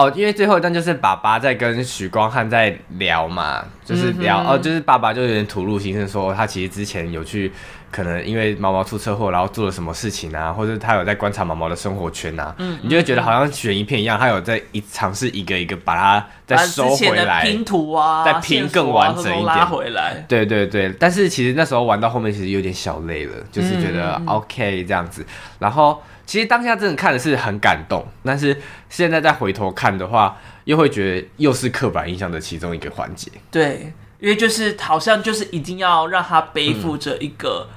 [0.00, 7.52] 哦，因为最后一段就是爸爸在跟许光汉在聊嘛，就是聊、嗯、哦，就是爸爸就有点吐露心声，说他其实之前有去，
[7.90, 20.24] 可能因为毛毛出车祸，然后做了什么事情啊，或者他有在观察毛毛的生活圈啊，嗯，你就会觉得好像悬疑片一样，他有在一尝试一个一个把它再收回来，拼图啊，再拼更完整一点，拉回来。
[20.26, 25.26] 对对对，但是其实那时候玩到后面其实有点小累了，就是觉得 OK 这样子，
[25.58, 26.00] 然后。
[26.30, 28.56] 其实当下真的看的是很感动，但是
[28.88, 33.28] 现在再回头看的话，又会觉得又是刻板印象的其中一个环节。
[33.50, 37.74] 对，因为就是好像就是一定要让他背负着一个，嗯、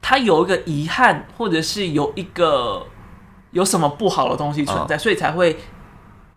[0.00, 2.86] 他有一个遗憾，或者是有一个
[3.50, 5.58] 有什么不好的东西存在，嗯、所以才会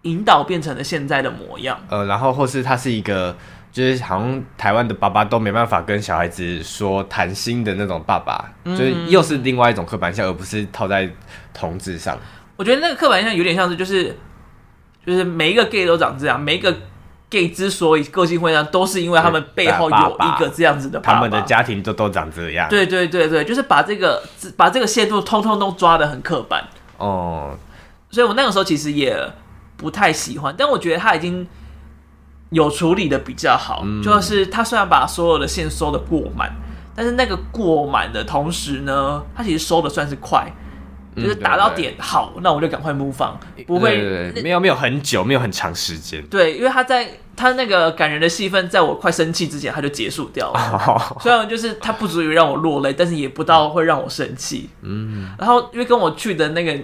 [0.02, 1.80] 引导变成了现在的模样。
[1.88, 3.38] 呃，然后或是他是一个。
[3.72, 11.10] 就是好像台湾的爸爸都没办法跟小孩子说谈心的那种爸爸，嗯、就是又是另外一种刻板印象，而不是套在
[11.54, 12.18] 同志上。
[12.58, 14.14] 我觉得那个刻板印象有点像是，就是
[15.06, 16.76] 就是每一个 gay 都长这样，每一个
[17.30, 22.68] gay 之所以个性会这样，都是因为他们背后有一个这样子的爸爸，他们的家庭都都长这样。
[22.68, 24.22] 对对对对，就是把这个
[24.58, 26.68] 把这个限度通通都抓的很刻板
[26.98, 27.58] 哦。
[28.10, 29.18] 所以我那个时候其实也
[29.78, 31.48] 不太喜欢，但我觉得他已经。
[32.52, 36.54] 有处理的比较好，嗯、就是他虽然把所有的线收的过满，
[36.94, 40.52] 但是那个过满的同时呢，他其实收的算是快，
[41.16, 46.22] 嗯、就是打到点好，那我就赶快 move on，不会没有没有很久，没有很长时间。
[46.28, 50.60] 对，因为他在他那个感人的戏份，在我快生气之前他就结束掉了。
[50.60, 54.70] 哦、 虽然就是他不足以让我落泪，但是也不到会让我生气。
[54.82, 56.78] 嗯，然后因为跟我去的那个。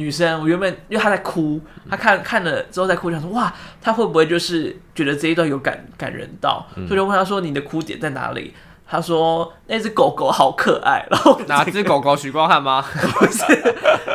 [0.00, 8.54] 女生，我原本因为她在哭，她看看了之后在哭，想说哇，她会不会就是觉得这一段有感感人到，嗯、所以就问她说你的哭点在哪里？
[8.88, 12.16] 她说那只狗狗好可爱，然后哪只狗狗？
[12.16, 12.82] 许光汉吗？
[12.90, 13.44] 不是，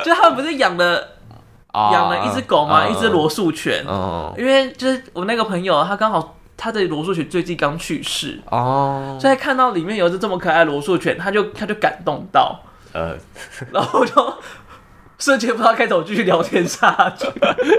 [0.03, 1.15] 就他们不是养了
[1.73, 2.86] 养了一只狗吗？
[2.86, 3.86] 一只罗素犬。
[3.88, 12.59] 哦，因为就是我那个朋友，他刚好他的罗素犬最近刚去世哦，所以看到里面有只这么可爱的罗素犬，他就他就感动到，
[12.91, 13.15] 呃，
[13.71, 14.33] 然后就。
[15.18, 17.28] 瞬间不知道该怎么继续聊天下去，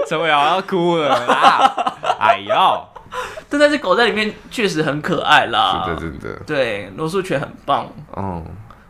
[0.07, 1.93] 陈伟豪要哭了啦！
[2.19, 2.87] 哎呦，
[3.49, 6.41] 但那只狗在里面确实很可爱啦，是的，真的。
[6.45, 7.87] 对，罗素犬很棒。
[8.13, 8.43] 哦，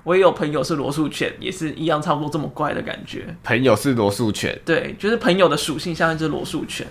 [0.04, 3.36] 我也有朋友是罗素犬，也是一样，差不多这么乖的感觉。
[3.44, 6.88] 朋友是罗素犬，对，就是朋友的属性像一只罗素犬。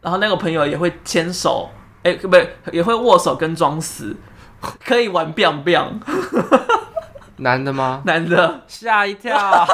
[0.00, 1.68] 然后那个朋友也会牵手，
[2.04, 4.16] 哎、欸，不对，也会握手跟装死，
[4.84, 5.88] 可以玩 biang biang。
[7.40, 8.02] 男的吗？
[8.04, 9.36] 男的，吓一跳！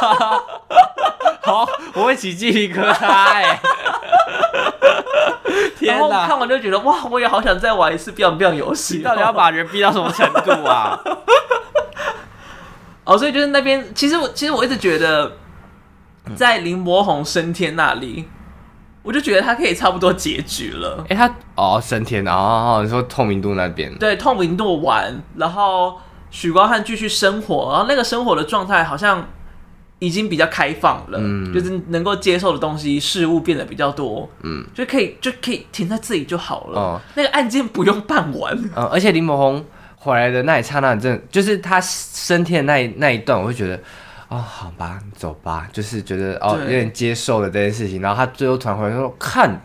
[1.42, 3.60] 好，我会起鸡皮疙瘩哎！
[5.78, 6.26] 天哪！
[6.26, 9.02] 看完就觉得哇，我也好想再玩一次 biang biang 游戏。
[9.02, 10.98] 到底要把人逼到什么程度啊？
[13.04, 15.32] 哦，所以就是那边，其实我其实我一直觉得，
[16.34, 18.28] 在林柏宏升天那里，
[19.02, 21.04] 我就觉得他可以差不多结局了。
[21.08, 23.96] 哎、欸，他哦升天哦，你说透明度那边？
[23.98, 26.00] 对，透明度完，然后
[26.30, 29.26] 许光汉继续生活，然后那个生活的状态好像
[29.98, 36.78] 已经比较开放了，嗯，就是能够接受的东西事物变得比较多，嗯，就可以就可以停在这里就好了。
[36.80, 38.54] 哦，那个案件不用办完。
[38.74, 39.64] 嗯，而且林柏宏
[39.96, 43.80] 回来的那一刹那，真的就是他升天的那一那一段，我会觉得。
[44.28, 48.02] 哦，好吧，走吧，就是觉得哦，有点接受了这件事情。
[48.02, 49.62] 然后他最后传回来说：“看，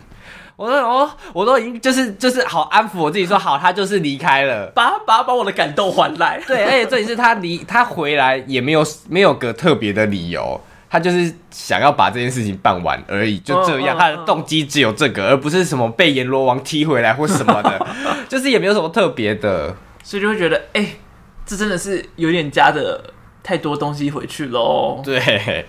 [0.61, 6.39] 我说哦，我都已经就是就是好安抚我自己说，好，他就是离开了，把把把我的感动还来。
[6.45, 17.87] 对，而且 这里是他离他回来也没有没有个特别的理由，他就是想要把这件事情办完而已，就这样，他的动机只有这个，而不是什么被阎罗王踢回来或什么的，
[18.29, 20.99] 就是也没有什么特别的，所以就会觉得，哎、欸，
[21.45, 23.03] 这真的是有点加的。”
[23.43, 25.01] 太多东西回去喽。
[25.03, 25.65] 对，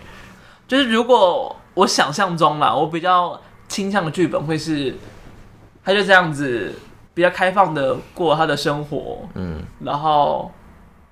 [0.69, 3.41] 就是如果我想象中啦，我比较
[3.73, 4.95] 倾向的剧本会是，
[5.83, 6.75] 他就这样子
[7.15, 10.53] 比较开放的过他的生活，嗯，然后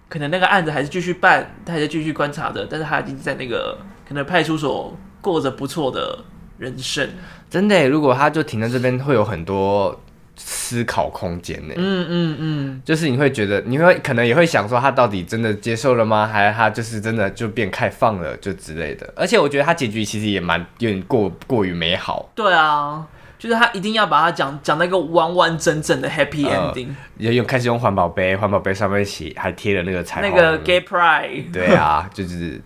[0.09, 6.19] 可能那个案子还是继续办，他还在继续观察着，但是他已经在那个可能派出所过着不错的
[6.59, 7.09] 人生。
[7.49, 9.99] 真的，如果他就停在这边，会有很多。
[10.43, 11.75] 思考空间呢？
[11.77, 16.27] 嗯嗯嗯，就是你会觉得，你会可能也会想说，他到底真的接受了吗？
[16.27, 19.13] 还是他就是真的就变开放了，就之类的。
[19.15, 22.31] 而且我觉得他结局其实也蛮有点过过于美好。
[22.35, 23.07] 对啊，
[23.39, 26.89] 就是他一定要把它讲讲到一个完完整整的 happy ending。
[27.19, 31.53] 也、呃、用开始用环保杯，环保杯上面写还贴了那个彩虹，那个 gay pride。
[31.53, 32.61] 对啊，就是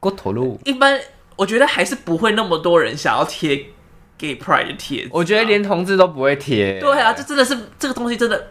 [0.00, 0.58] 过头路。
[0.64, 0.98] 一般
[1.36, 3.66] 我觉得还是不会那么多人想要贴。
[4.20, 6.78] Gay Pride 的贴纸，我觉得连同志都不会贴。
[6.78, 8.48] 对啊，这真的是这个东西真的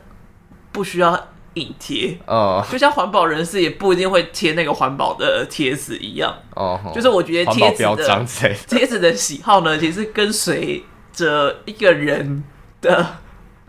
[0.72, 2.66] 不需要硬贴哦。
[2.72, 6.80] 就像环保人士也不一定会贴那个环保的贴纸一样哦。
[6.96, 8.26] 就是我觉得贴纸的
[8.68, 12.44] 贴纸的喜好呢，其实跟随着一个人
[12.82, 13.06] 的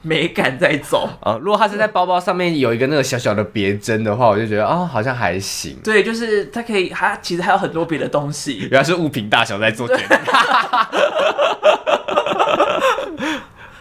[0.00, 1.38] 美感在走啊。
[1.42, 5.76] 如果他是在包包上面有一个那个小小的别针的话，我就觉得啊、哦，好像还行。
[5.84, 8.68] 对，就是它可以，它其实还有很多别的东西。
[8.70, 10.06] 原来是物品大小在做决定。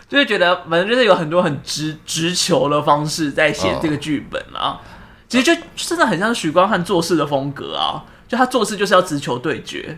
[0.09, 4.81] 就会觉得，反正就是有很多很直直球的方式在写这个剧本啊。
[5.29, 9.95] 其实就真的很像许光汉做事的风格啊，就他做事就是要直球对决。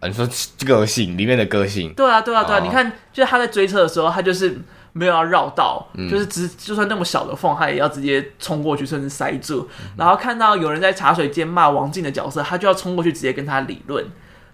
[0.00, 0.26] 啊，你说
[0.64, 1.92] 个性里面的个性？
[1.92, 2.60] 对啊，对啊，对啊。
[2.60, 4.58] 你看，就是他在追车的时候，他就是
[4.94, 9.68] 没有要绕道，就是直，就算那么小的缝，他也要直接冲过去，甚至塞住。
[9.98, 14.02] 然后看到有人在茶水间骂王静的角色，他就要冲过去，直接跟他理论。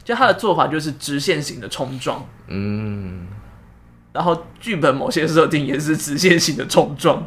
[0.03, 2.27] 就他的做法就是直线型的冲撞。
[2.49, 3.29] 嗯。
[4.13, 7.23] 然后剧本某些设定也是直线型的冲撞，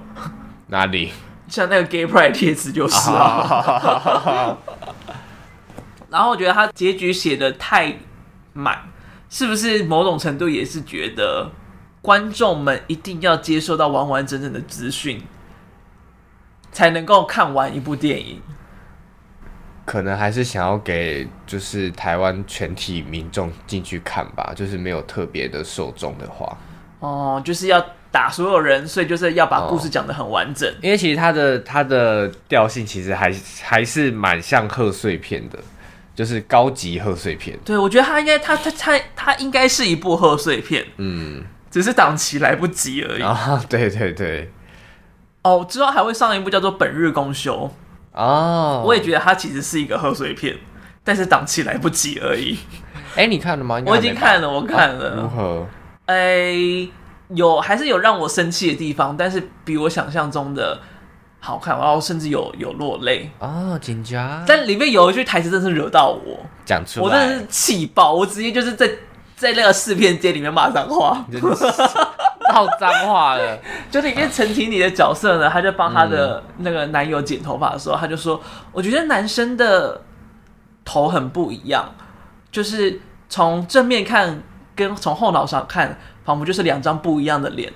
[0.68, 1.12] 哪里？
[1.48, 4.58] 像那个 Gay Pride 贴纸就是啊。
[6.10, 7.96] 然后我觉得他结局写的太
[8.54, 8.80] 满，
[9.30, 11.52] 是不是某种程度也是觉得
[12.02, 15.22] 观众们一定要接受到完完整整的资讯，
[16.72, 18.42] 才能够看完一部电影？
[19.86, 26.58] 可能还是想要给就是台湾全体民众进去看吧，就是没有特别的受众的话。
[27.04, 30.70] 哦，就是要打所有人，所以就是要把故事讲得很完整。
[30.70, 35.60] 哦、因为其实它的它的调性其实还还是蛮像贺岁片的，
[36.16, 37.60] 就是高级贺岁片。
[37.66, 43.22] 对，我觉得它应该它它它它应该是一部贺岁片，嗯，只是档期来不及而已。
[43.22, 44.52] 啊、 哦，对对对。
[45.42, 47.70] 哦，之后还会上一部叫做《本日公休》
[48.18, 50.56] 哦，我也觉得它其实是一个贺岁片，
[51.04, 52.58] 但是档期来不及而已。
[53.18, 53.82] 哎，你看了吗？
[53.86, 55.16] 我已经看了，我看了。
[55.16, 55.68] 如何？
[56.06, 56.92] 哎、欸，
[57.30, 60.80] 有还是有让我生气的地方，但是比我想象中的
[61.40, 64.44] 好看，然后甚至有有落泪哦，紧张。
[64.46, 68.90] 但里面有一句台词真是惹到我，讲出来，我真的是气爆，我直接就是在
[69.38, 71.26] 在那个试片间里面骂脏话，
[72.52, 73.58] 闹脏话了。
[73.90, 78.42] 就里面陈婷妮的角色呢，她就帮她的那个男友剪头发的时候，他就说
[78.74, 80.02] ：“我觉得男生的
[80.84, 81.96] 头很不一样，
[82.52, 83.00] 就是
[83.30, 84.44] 从正面看。”
[84.76, 87.72] 跟从后脑勺看，仿佛就是两张不一样的脸。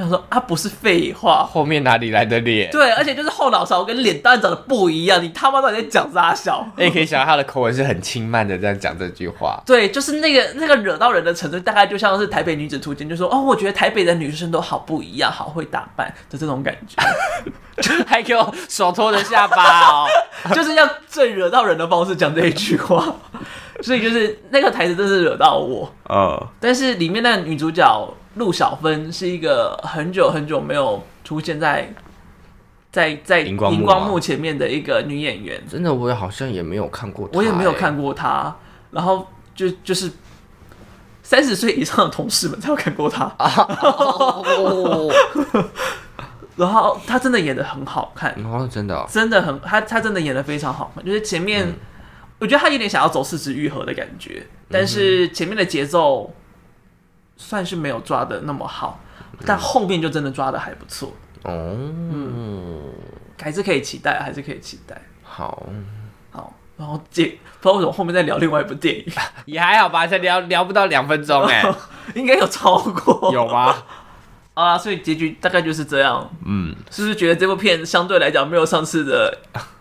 [0.00, 2.70] 他说：“啊，不是废话，后面哪里来的脸？
[2.70, 5.20] 对，而且就是后脑勺跟脸当然长得不一样。
[5.20, 6.64] 你他妈到底在讲啥小？
[6.76, 9.60] 你也可以想到他的口吻是很轻慢的这样讲这句话。
[9.66, 17.02] 对，就是那个那个惹到人的程度，大概就像是《台北女子图鉴》，就说哦，我觉得台北的女生都好不一样，好会打扮的这种感觉，
[18.06, 20.06] 还给我手托着下巴哦，
[20.54, 23.04] 就是要最惹到人的方式讲这一句话。”
[23.80, 31.92] 所以就是那个台词真是惹到我，嗯，但是里面那个女主角陆小芬是一个很久很久没有出现在
[32.90, 38.54] 在在荧光幕、前面的一个女演员，真的我也好像也没有看过她，我也没有看过她，
[38.90, 40.10] 然后就就是
[41.22, 43.32] 三十岁以上的同事们才有看过他。
[46.56, 51.74] 然后她真的演的很好看，哦，真的、哦，真的很她她真的演的非常好看，就是前面、嗯、
[52.38, 56.32] 我觉得他有点想要走四肢愈合的感觉，但是前面的节奏
[57.36, 59.00] 算是没有抓的那么好，
[59.32, 61.12] 嗯、但后面就真的抓的还不错。
[61.44, 62.82] 哦，嗯，
[63.40, 65.00] 还是可以期待，还是可以期待。
[65.22, 65.66] 好，
[66.30, 67.26] 好，然后接
[67.60, 69.04] 不知道为什么后面再聊另外一部电影，
[69.46, 71.64] 也还好吧，才聊聊不到两分钟哎，
[72.14, 73.74] 应该有超过，有吗？
[74.54, 76.28] 啊，所以结局大概就是这样。
[76.44, 79.38] 嗯，是不是觉得这部片相对来讲没有上次的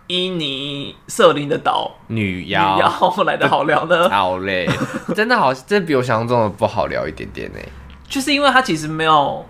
[0.08, 4.08] 伊尼瑟林的岛女妖妖来的好聊呢？
[4.10, 4.68] 好嘞，
[5.16, 7.60] 真的好，真的比我想象中的不好聊一点点呢。
[8.08, 9.46] 就是因为它其实没有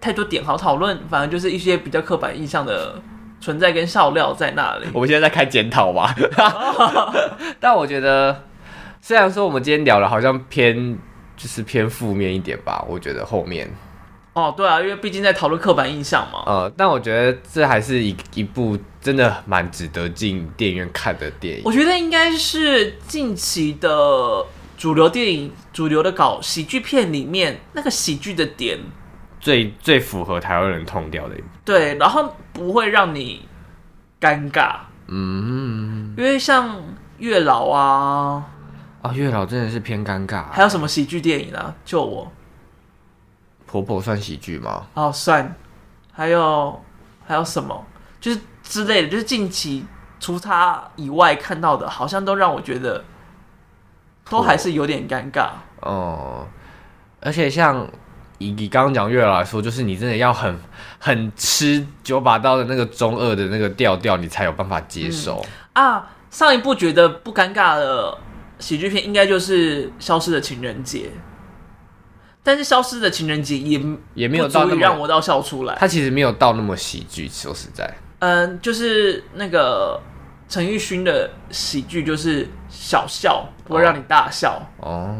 [0.00, 2.94] 太多点好讨论，反而就是一些比较刻板印象的
[3.40, 4.86] 存在跟笑料在那里。
[4.92, 6.14] 我们现在在开检讨吧，
[7.58, 8.44] 但我觉得
[9.00, 10.98] 虽然说我们今天聊的好像偏。
[11.36, 13.66] 就是偏负面一点吧，我觉得后面。
[14.32, 16.44] 哦，对啊，因为毕竟在讨论刻板印象嘛。
[16.46, 21.62] 呃，但我觉得这还是一一部真的蛮值得进电影院看的电影。
[21.64, 24.46] 我觉得应该是近期的
[24.78, 28.78] 主流电影、主流的搞喜剧片里面，那个喜剧的点
[29.40, 31.48] 最最符合台湾人痛调的一部。
[31.64, 33.46] 对，然后不会让你
[34.20, 34.76] 尴尬。
[35.08, 36.80] 嗯，因为像
[37.18, 38.46] 月老啊。
[39.02, 40.44] 啊，月老真的是偏尴尬。
[40.52, 41.74] 还有什么喜剧电影啊？
[41.84, 42.30] 救我！
[43.70, 44.86] 婆婆算喜剧吗？
[44.94, 45.54] 哦，算。
[46.12, 46.82] 还有
[47.24, 47.84] 还有什么？
[48.20, 49.86] 就是之类的，就是近期
[50.18, 53.04] 除他以外看到的，好像都让我觉得
[54.28, 55.50] 都还是有点尴尬。
[55.82, 56.46] 哦、嗯，
[57.20, 57.88] 而且像
[58.38, 60.58] 以你刚刚讲月老来说，就是你真的要很
[60.98, 65.44] 很吃九把刀的那个中二的那个调调，你才有办法接受、
[65.74, 66.10] 嗯、啊。
[66.30, 68.18] 上一部觉得不尴尬的。
[68.60, 70.98] 喜剧片应该就是《消失的情人节》，
[72.42, 73.80] 但是《消失的情人节》也
[74.14, 75.76] 也没有到那么让我到笑出来。
[75.78, 80.00] 他其实没有到那么喜剧，说实在，嗯，就是那个
[80.48, 85.14] 陈奕迅的喜剧，就是小笑不会让你大笑哦。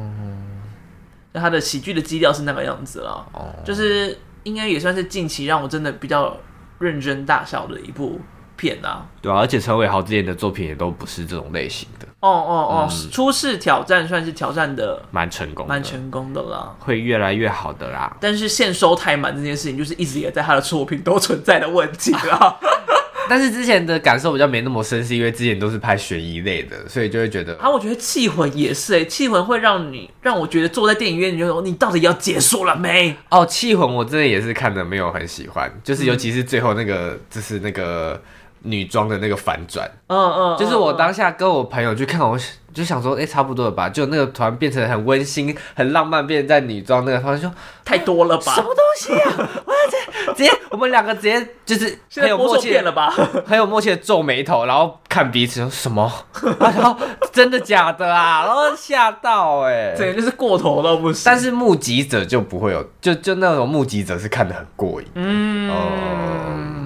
[1.33, 6.37] 那他的喜剧的基调是那个样子了，哦，就是应该也算是近期让我真的比较
[6.79, 8.19] 认真大笑的一部
[8.61, 9.07] 片啊。
[9.23, 12.07] 对啊，而且陈伟豪之前的作品也都不是这种类型的。
[12.21, 12.89] 哦哦哦！
[13.11, 18.15] 初试挑战算是挑战的蛮成功，蛮成功的啦，会越来越好的啦。
[18.21, 22.59] 但是现收太满这件事情，就是一直也在他的作品都存在的问题啦。
[23.27, 33.17] 但是之前的感受比较没那么深，是因为之前都是拍悬疑类的，所以就会觉得啊，我觉得《气魂》也是诶，《气魂》会让你让我觉得坐在电影院，你就说你到底要结束了没？
[33.31, 38.21] 哦，《气魂》我真的也是看的没有很喜欢，就是尤其是最后那个，嗯、就是那个。
[38.63, 42.39] 女装的那个反转，嗯嗯，就是我当下跟我朋友去看，我
[42.73, 43.89] 就想说，哎、欸，差不多了吧？
[43.89, 47.53] 就那个团变成很温馨、很浪漫，变成在女装那个，他就说
[47.85, 48.55] 太多了吧？
[48.55, 49.49] 什么东西啊？
[49.65, 53.11] 我直接直接，我们两个直接就是很有默契了吧？
[53.45, 56.13] 很有默契的皱眉头，然后看彼此说什么？
[56.61, 56.97] 然后
[57.33, 58.45] 真的假的啊？
[58.47, 61.23] 然后吓到哎、欸，这个就是过头了不行。
[61.25, 65.71] 但是目击者就不会有，就就那种目击者是看得很过瘾，嗯。
[65.73, 66.80] 嗯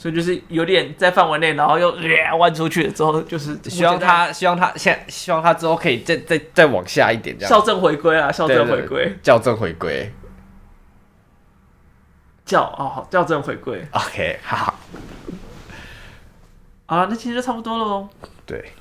[0.00, 1.94] 所以就是有点在范围内，然后又
[2.38, 7.50] 弯出去了之后，就是希望他，希望他现在，希望他之后可以再再再往下一点，这样。
[7.50, 10.10] 校正回归啊，校正回归，校正回归，
[12.46, 14.56] 校哦好，校正回归，OK，好。
[16.86, 18.08] 好，啊，那其实就差不多了哦。
[18.46, 18.72] 对，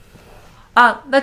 [0.75, 1.21] 啊，那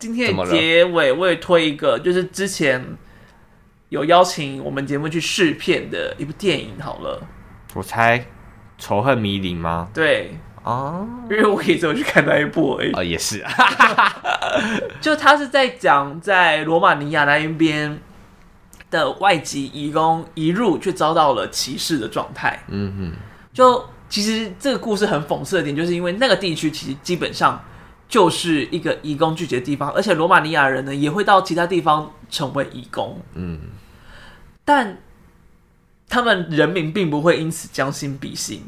[0.00, 2.84] 今天的结尾我也推一个，就是之前
[3.90, 7.22] 有邀请我们节目去试片的一部电影，好了，
[7.74, 8.26] 我猜。
[8.78, 9.88] 仇恨迷离吗？
[9.92, 12.92] 对哦，因为我也只有去看那一部而已。
[12.92, 13.50] 哦，也是啊，
[15.00, 17.98] 就他是在讲在罗马尼亚那一边
[18.90, 22.62] 的外籍移工一入却遭到了歧视的状态。
[22.68, 23.12] 嗯哼，
[23.52, 27.62] 就其实这个故事很讽刺的点，就是因为那个地区其实基本上
[28.08, 33.20] 就是一个移工聚集的地方，而且罗马尼亚人呢也会到其他地方成为移工。
[33.34, 33.58] 嗯，
[34.64, 34.98] 但。
[36.08, 38.62] 他们人民并不会因此将心比心，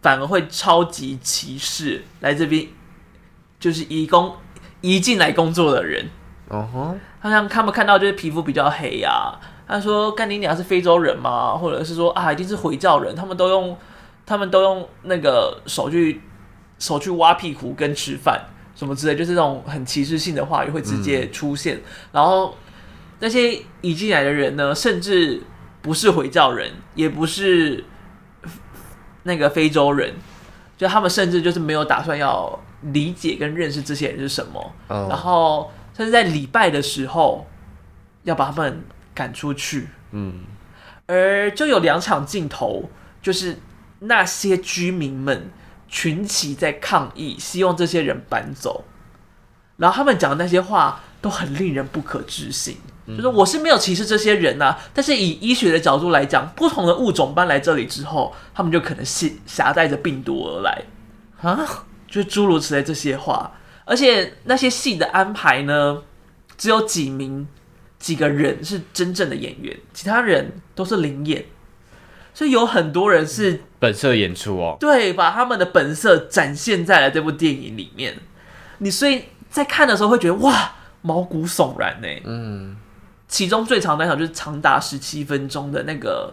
[0.00, 2.66] 反而会超级歧视来这边
[3.60, 4.34] 就是移工
[4.80, 6.08] 移进来工作的人。
[6.48, 9.36] 哦吼，好像他们看到就是皮肤比较黑呀、啊，
[9.68, 11.54] 他说干你娘是非洲人吗？
[11.54, 13.14] 或者是说啊一定是回教人？
[13.14, 13.76] 他们都用
[14.24, 16.22] 他们都用那个手去
[16.78, 18.40] 手去挖屁股跟吃饭
[18.74, 21.76] 什么之类，就是这种很歧视性的话语会直接出现。
[21.76, 21.82] 嗯、
[22.12, 22.56] 然后
[23.18, 25.42] 那些移进来的人呢，甚至。
[25.86, 27.84] 不是回教人，也不是
[29.22, 30.14] 那个非洲人，
[30.76, 35.08] 就他们甚至就是没有打算要理解跟认识这些人是什么，oh.
[35.08, 37.46] 然后甚至在礼拜的时候
[38.24, 38.82] 要把他们
[39.14, 39.86] 赶出去。
[40.10, 40.40] 嗯，
[41.06, 42.90] 而就有两场镜头，
[43.22, 43.56] 就是
[44.00, 45.48] 那些居民们
[45.86, 48.82] 群起在抗议，希望这些人搬走。
[49.76, 52.76] 然后他们讲的那些话都很令人不可置信。
[53.08, 60.82] 就是我是没有歧视这些人呐、啊，但是以医学的角度来讲，不同的物种搬来这里之后，他们就可能携携带着病毒而来
[61.40, 63.52] 啊，就是诸如此类这些话。
[63.84, 66.02] 而且那些戏的安排呢，
[66.56, 67.46] 只有几名
[67.98, 71.44] 几个人是真正的演员，其他人都是临演，
[72.34, 74.76] 所以有很多人是本色演出哦。
[74.80, 78.16] 对，把他们的本色展现在了这部电影里面。
[78.78, 80.72] 你所以在看的时候会觉得哇，
[81.06, 82.08] 毛骨悚然呢。
[82.24, 82.76] 嗯。
[83.28, 86.32] 其中最长的那场就是长达十七分钟的那个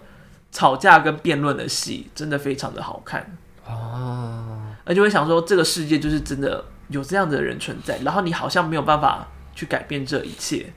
[0.51, 4.61] 吵架跟辩论的戏，真的非常的好看哦。
[4.85, 10.71] 而且会想说，这个世界就是真的有这样的人存在，然后你好像没有办法去改变这一切。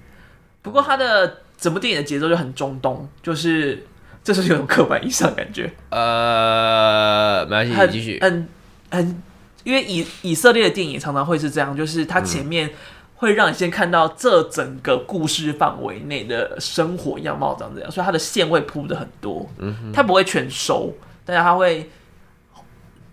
[0.63, 3.87] 不过他的整部电影的节奏就很中东，就是
[4.25, 5.71] 这是有种刻板印象感觉。
[5.91, 8.19] 呃，没关系，你继续。
[8.23, 8.49] 很
[8.91, 9.23] 很，
[9.65, 12.73] 因为以以色列的电影常常会是这样，就是他前面、嗯。
[13.19, 20.93] 会让你先看到这整个故事范围内的生活样貌长这样，所以它的线会铺的很多，嗯，它不会全收，
[21.25, 21.91] 但是它会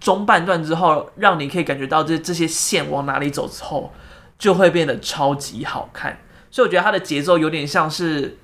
[0.02, 3.94] 中半段之后，让你可以感觉到这这些线往哪里走之后，
[4.38, 6.20] 就会变得超级好看。
[6.52, 8.38] 所以我觉得它的节奏有点像是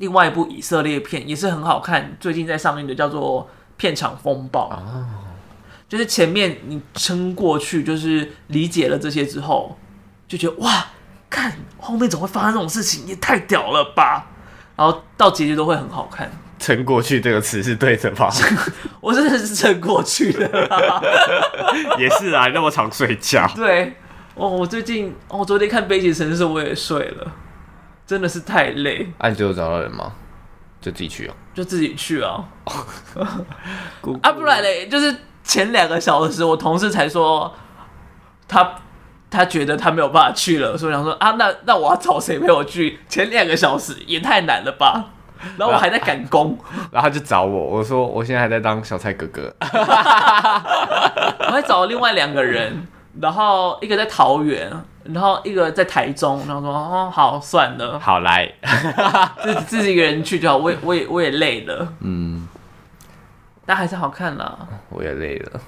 [0.00, 3.42] 另外一部以色列片，也是很好看，最近在上映的叫做
[3.76, 5.06] 《片场风暴》，哦，
[5.88, 9.78] 就是前面你撑过去，就是理解了这些之后。
[10.32, 10.86] 就觉得哇，
[11.28, 14.24] 看后面怎么会发生这种事情，也太屌了吧！
[14.74, 16.30] 然后到结局都会很好看。
[16.58, 18.30] 撑过去这个词是对的吧？
[19.02, 21.02] 我真的是撑过去的啦。
[21.98, 23.46] 也是啊，那么常睡觉。
[23.54, 23.94] 对，
[24.34, 27.30] 哦，我最近，哦，我昨天看《悲情城市》，我也睡了，
[28.06, 29.12] 真的是太累。
[29.18, 30.12] 啊，你最后找到人吗？
[30.80, 31.34] 就自己去啊。
[31.52, 32.42] 就自己去啊。
[34.22, 35.14] 啊，不然嘞，就是
[35.44, 37.54] 前两个小时，我同事才说
[38.48, 38.76] 他。
[39.32, 42.98] 他觉得他没有办法去了，所以我想说啊，那那我要找谁陪我去？
[43.08, 45.06] 前两个小时也太难了吧！
[45.58, 46.56] 然后我还在赶工，
[46.92, 52.86] 然后他就找我，我说我现在还在当小蔡哥哥， 我还找了另外两个人，
[53.20, 54.70] 然后一个在桃园，
[55.04, 58.52] 然后一个在台中，然后说哦好算了，好来，
[59.42, 62.46] 自己自己一个人去就好，我也我也我也累了，嗯，
[63.66, 64.56] 但还是好看啦，
[64.90, 65.60] 我也累了。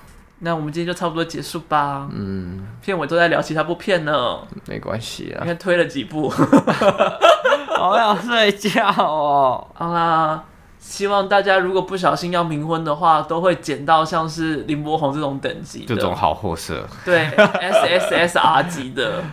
[0.44, 2.06] 那我们今天就差不多结束吧。
[2.12, 4.38] 嗯，片尾都在聊其他部片呢。
[4.68, 6.28] 没关系啊，你看推了几部，
[7.76, 9.66] 好想睡觉哦。
[9.74, 10.44] 好啦，
[10.78, 16.86] 希望大家如果不小心要冥婚的话，都会捡到像是林柏宏这种等级的，这种好货色。
[17.04, 19.24] 对，SSSR 级的。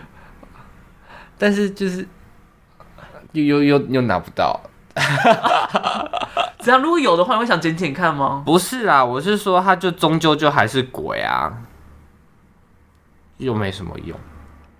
[1.38, 2.08] 但是就是
[3.32, 4.58] 又又又又拿不到。
[6.60, 8.42] 这样如果有的话，你会想捡捡看吗？
[8.46, 11.52] 不是啊，我是说，他就终究就还是鬼啊，
[13.38, 14.18] 又没什么用。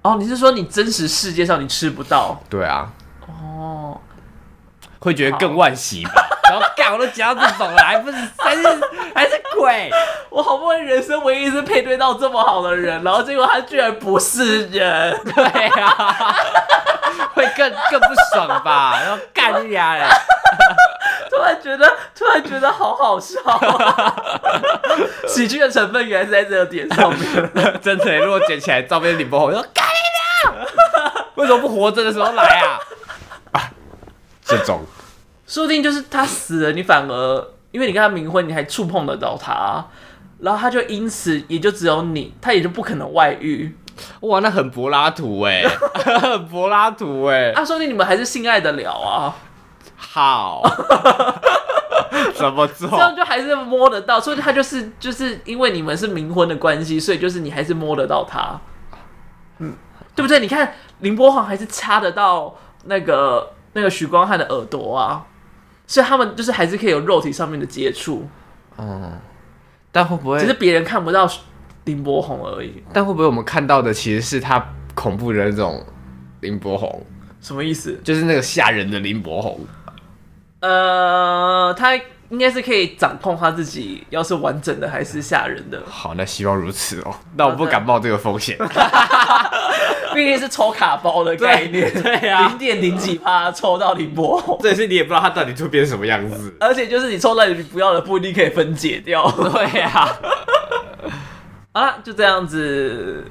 [0.03, 2.41] 哦，你是说你真实世界上你吃不到？
[2.49, 2.91] 对啊。
[3.27, 4.01] 哦，
[4.99, 6.29] 会觉得更惋惜吧？
[6.51, 8.63] 然后干，我都讲到这种了，还不是还是
[9.15, 9.91] 还是鬼？
[10.29, 15.45] 我好不容易人生唯一一次配对到这么好的人，然后结果他居然不是人，对
[15.81, 16.35] 啊，
[17.43, 19.01] 会更更不爽吧？
[19.03, 19.97] 然后干你啊！
[21.30, 23.38] 突然觉得，突然觉得好好笑，
[25.26, 27.51] 喜剧的成分原来是在这个点上面。
[27.82, 30.66] 真的，如果捡起来照片领不好，我说干你娘！
[31.36, 32.78] 为什么不活着的时候来啊？
[33.53, 33.70] 啊，
[34.45, 34.84] 这种，
[35.47, 39.84] 说不定就是他死了，你反而因为你跟他冥婚，你还触碰得到他，
[40.40, 43.74] 然后他就因此也就只有你，他也就不可能外遇。
[44.21, 47.53] 哇，那很柏拉图哎， 很柏拉图哎。
[47.53, 49.35] 啊，说不定你们还是性爱的了啊。
[49.97, 50.63] 好，
[52.35, 52.89] 怎么做？
[52.91, 58.61] 这样就还是摸得到，所以他就是就是因为你们是冥婚的关系，所以就是你还是摸得到他，
[59.59, 59.73] 嗯，
[60.15, 60.41] 对不对？
[60.41, 65.25] 你看林柏宏还是掐得到那个那个许光汉的耳朵啊，
[65.87, 68.29] 所以他们就是还是可以有肉体上面的接触，
[68.77, 69.19] 嗯，
[69.91, 71.27] 但会不会只是别人看不到
[71.85, 72.83] 林柏宏而已？
[72.93, 74.64] 但会不会我们看到的其实是他
[74.95, 75.85] 恐怖的那种
[76.41, 77.05] 林柏宏？
[77.41, 78.01] 什么意思？
[78.05, 79.59] 就是那个吓人的林柏宏。
[80.61, 81.95] 呃，他
[82.28, 85.83] 应该是可以掌控他自己，要是完整的还是吓人的。
[85.87, 87.12] 好，那希望如此哦。
[87.37, 88.57] 那我不敢冒这个风险，
[90.14, 91.93] 毕竟是抽卡包的概念。
[92.01, 96.55] 对呀，零点零几趴抽到林柏宏，这也是你也不知道他到底会变成什么样子。
[96.61, 99.28] 而且就是你抽到你不要的，不一定可以分解掉。
[99.33, 99.91] 对呀。
[99.91, 100.09] 啊，
[102.03, 103.31] 就这样子。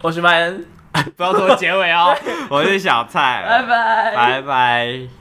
[0.00, 0.64] 我是麦恩，
[1.16, 2.16] 不要做结尾哦。
[2.48, 5.17] 我是小蔡，拜拜，拜拜。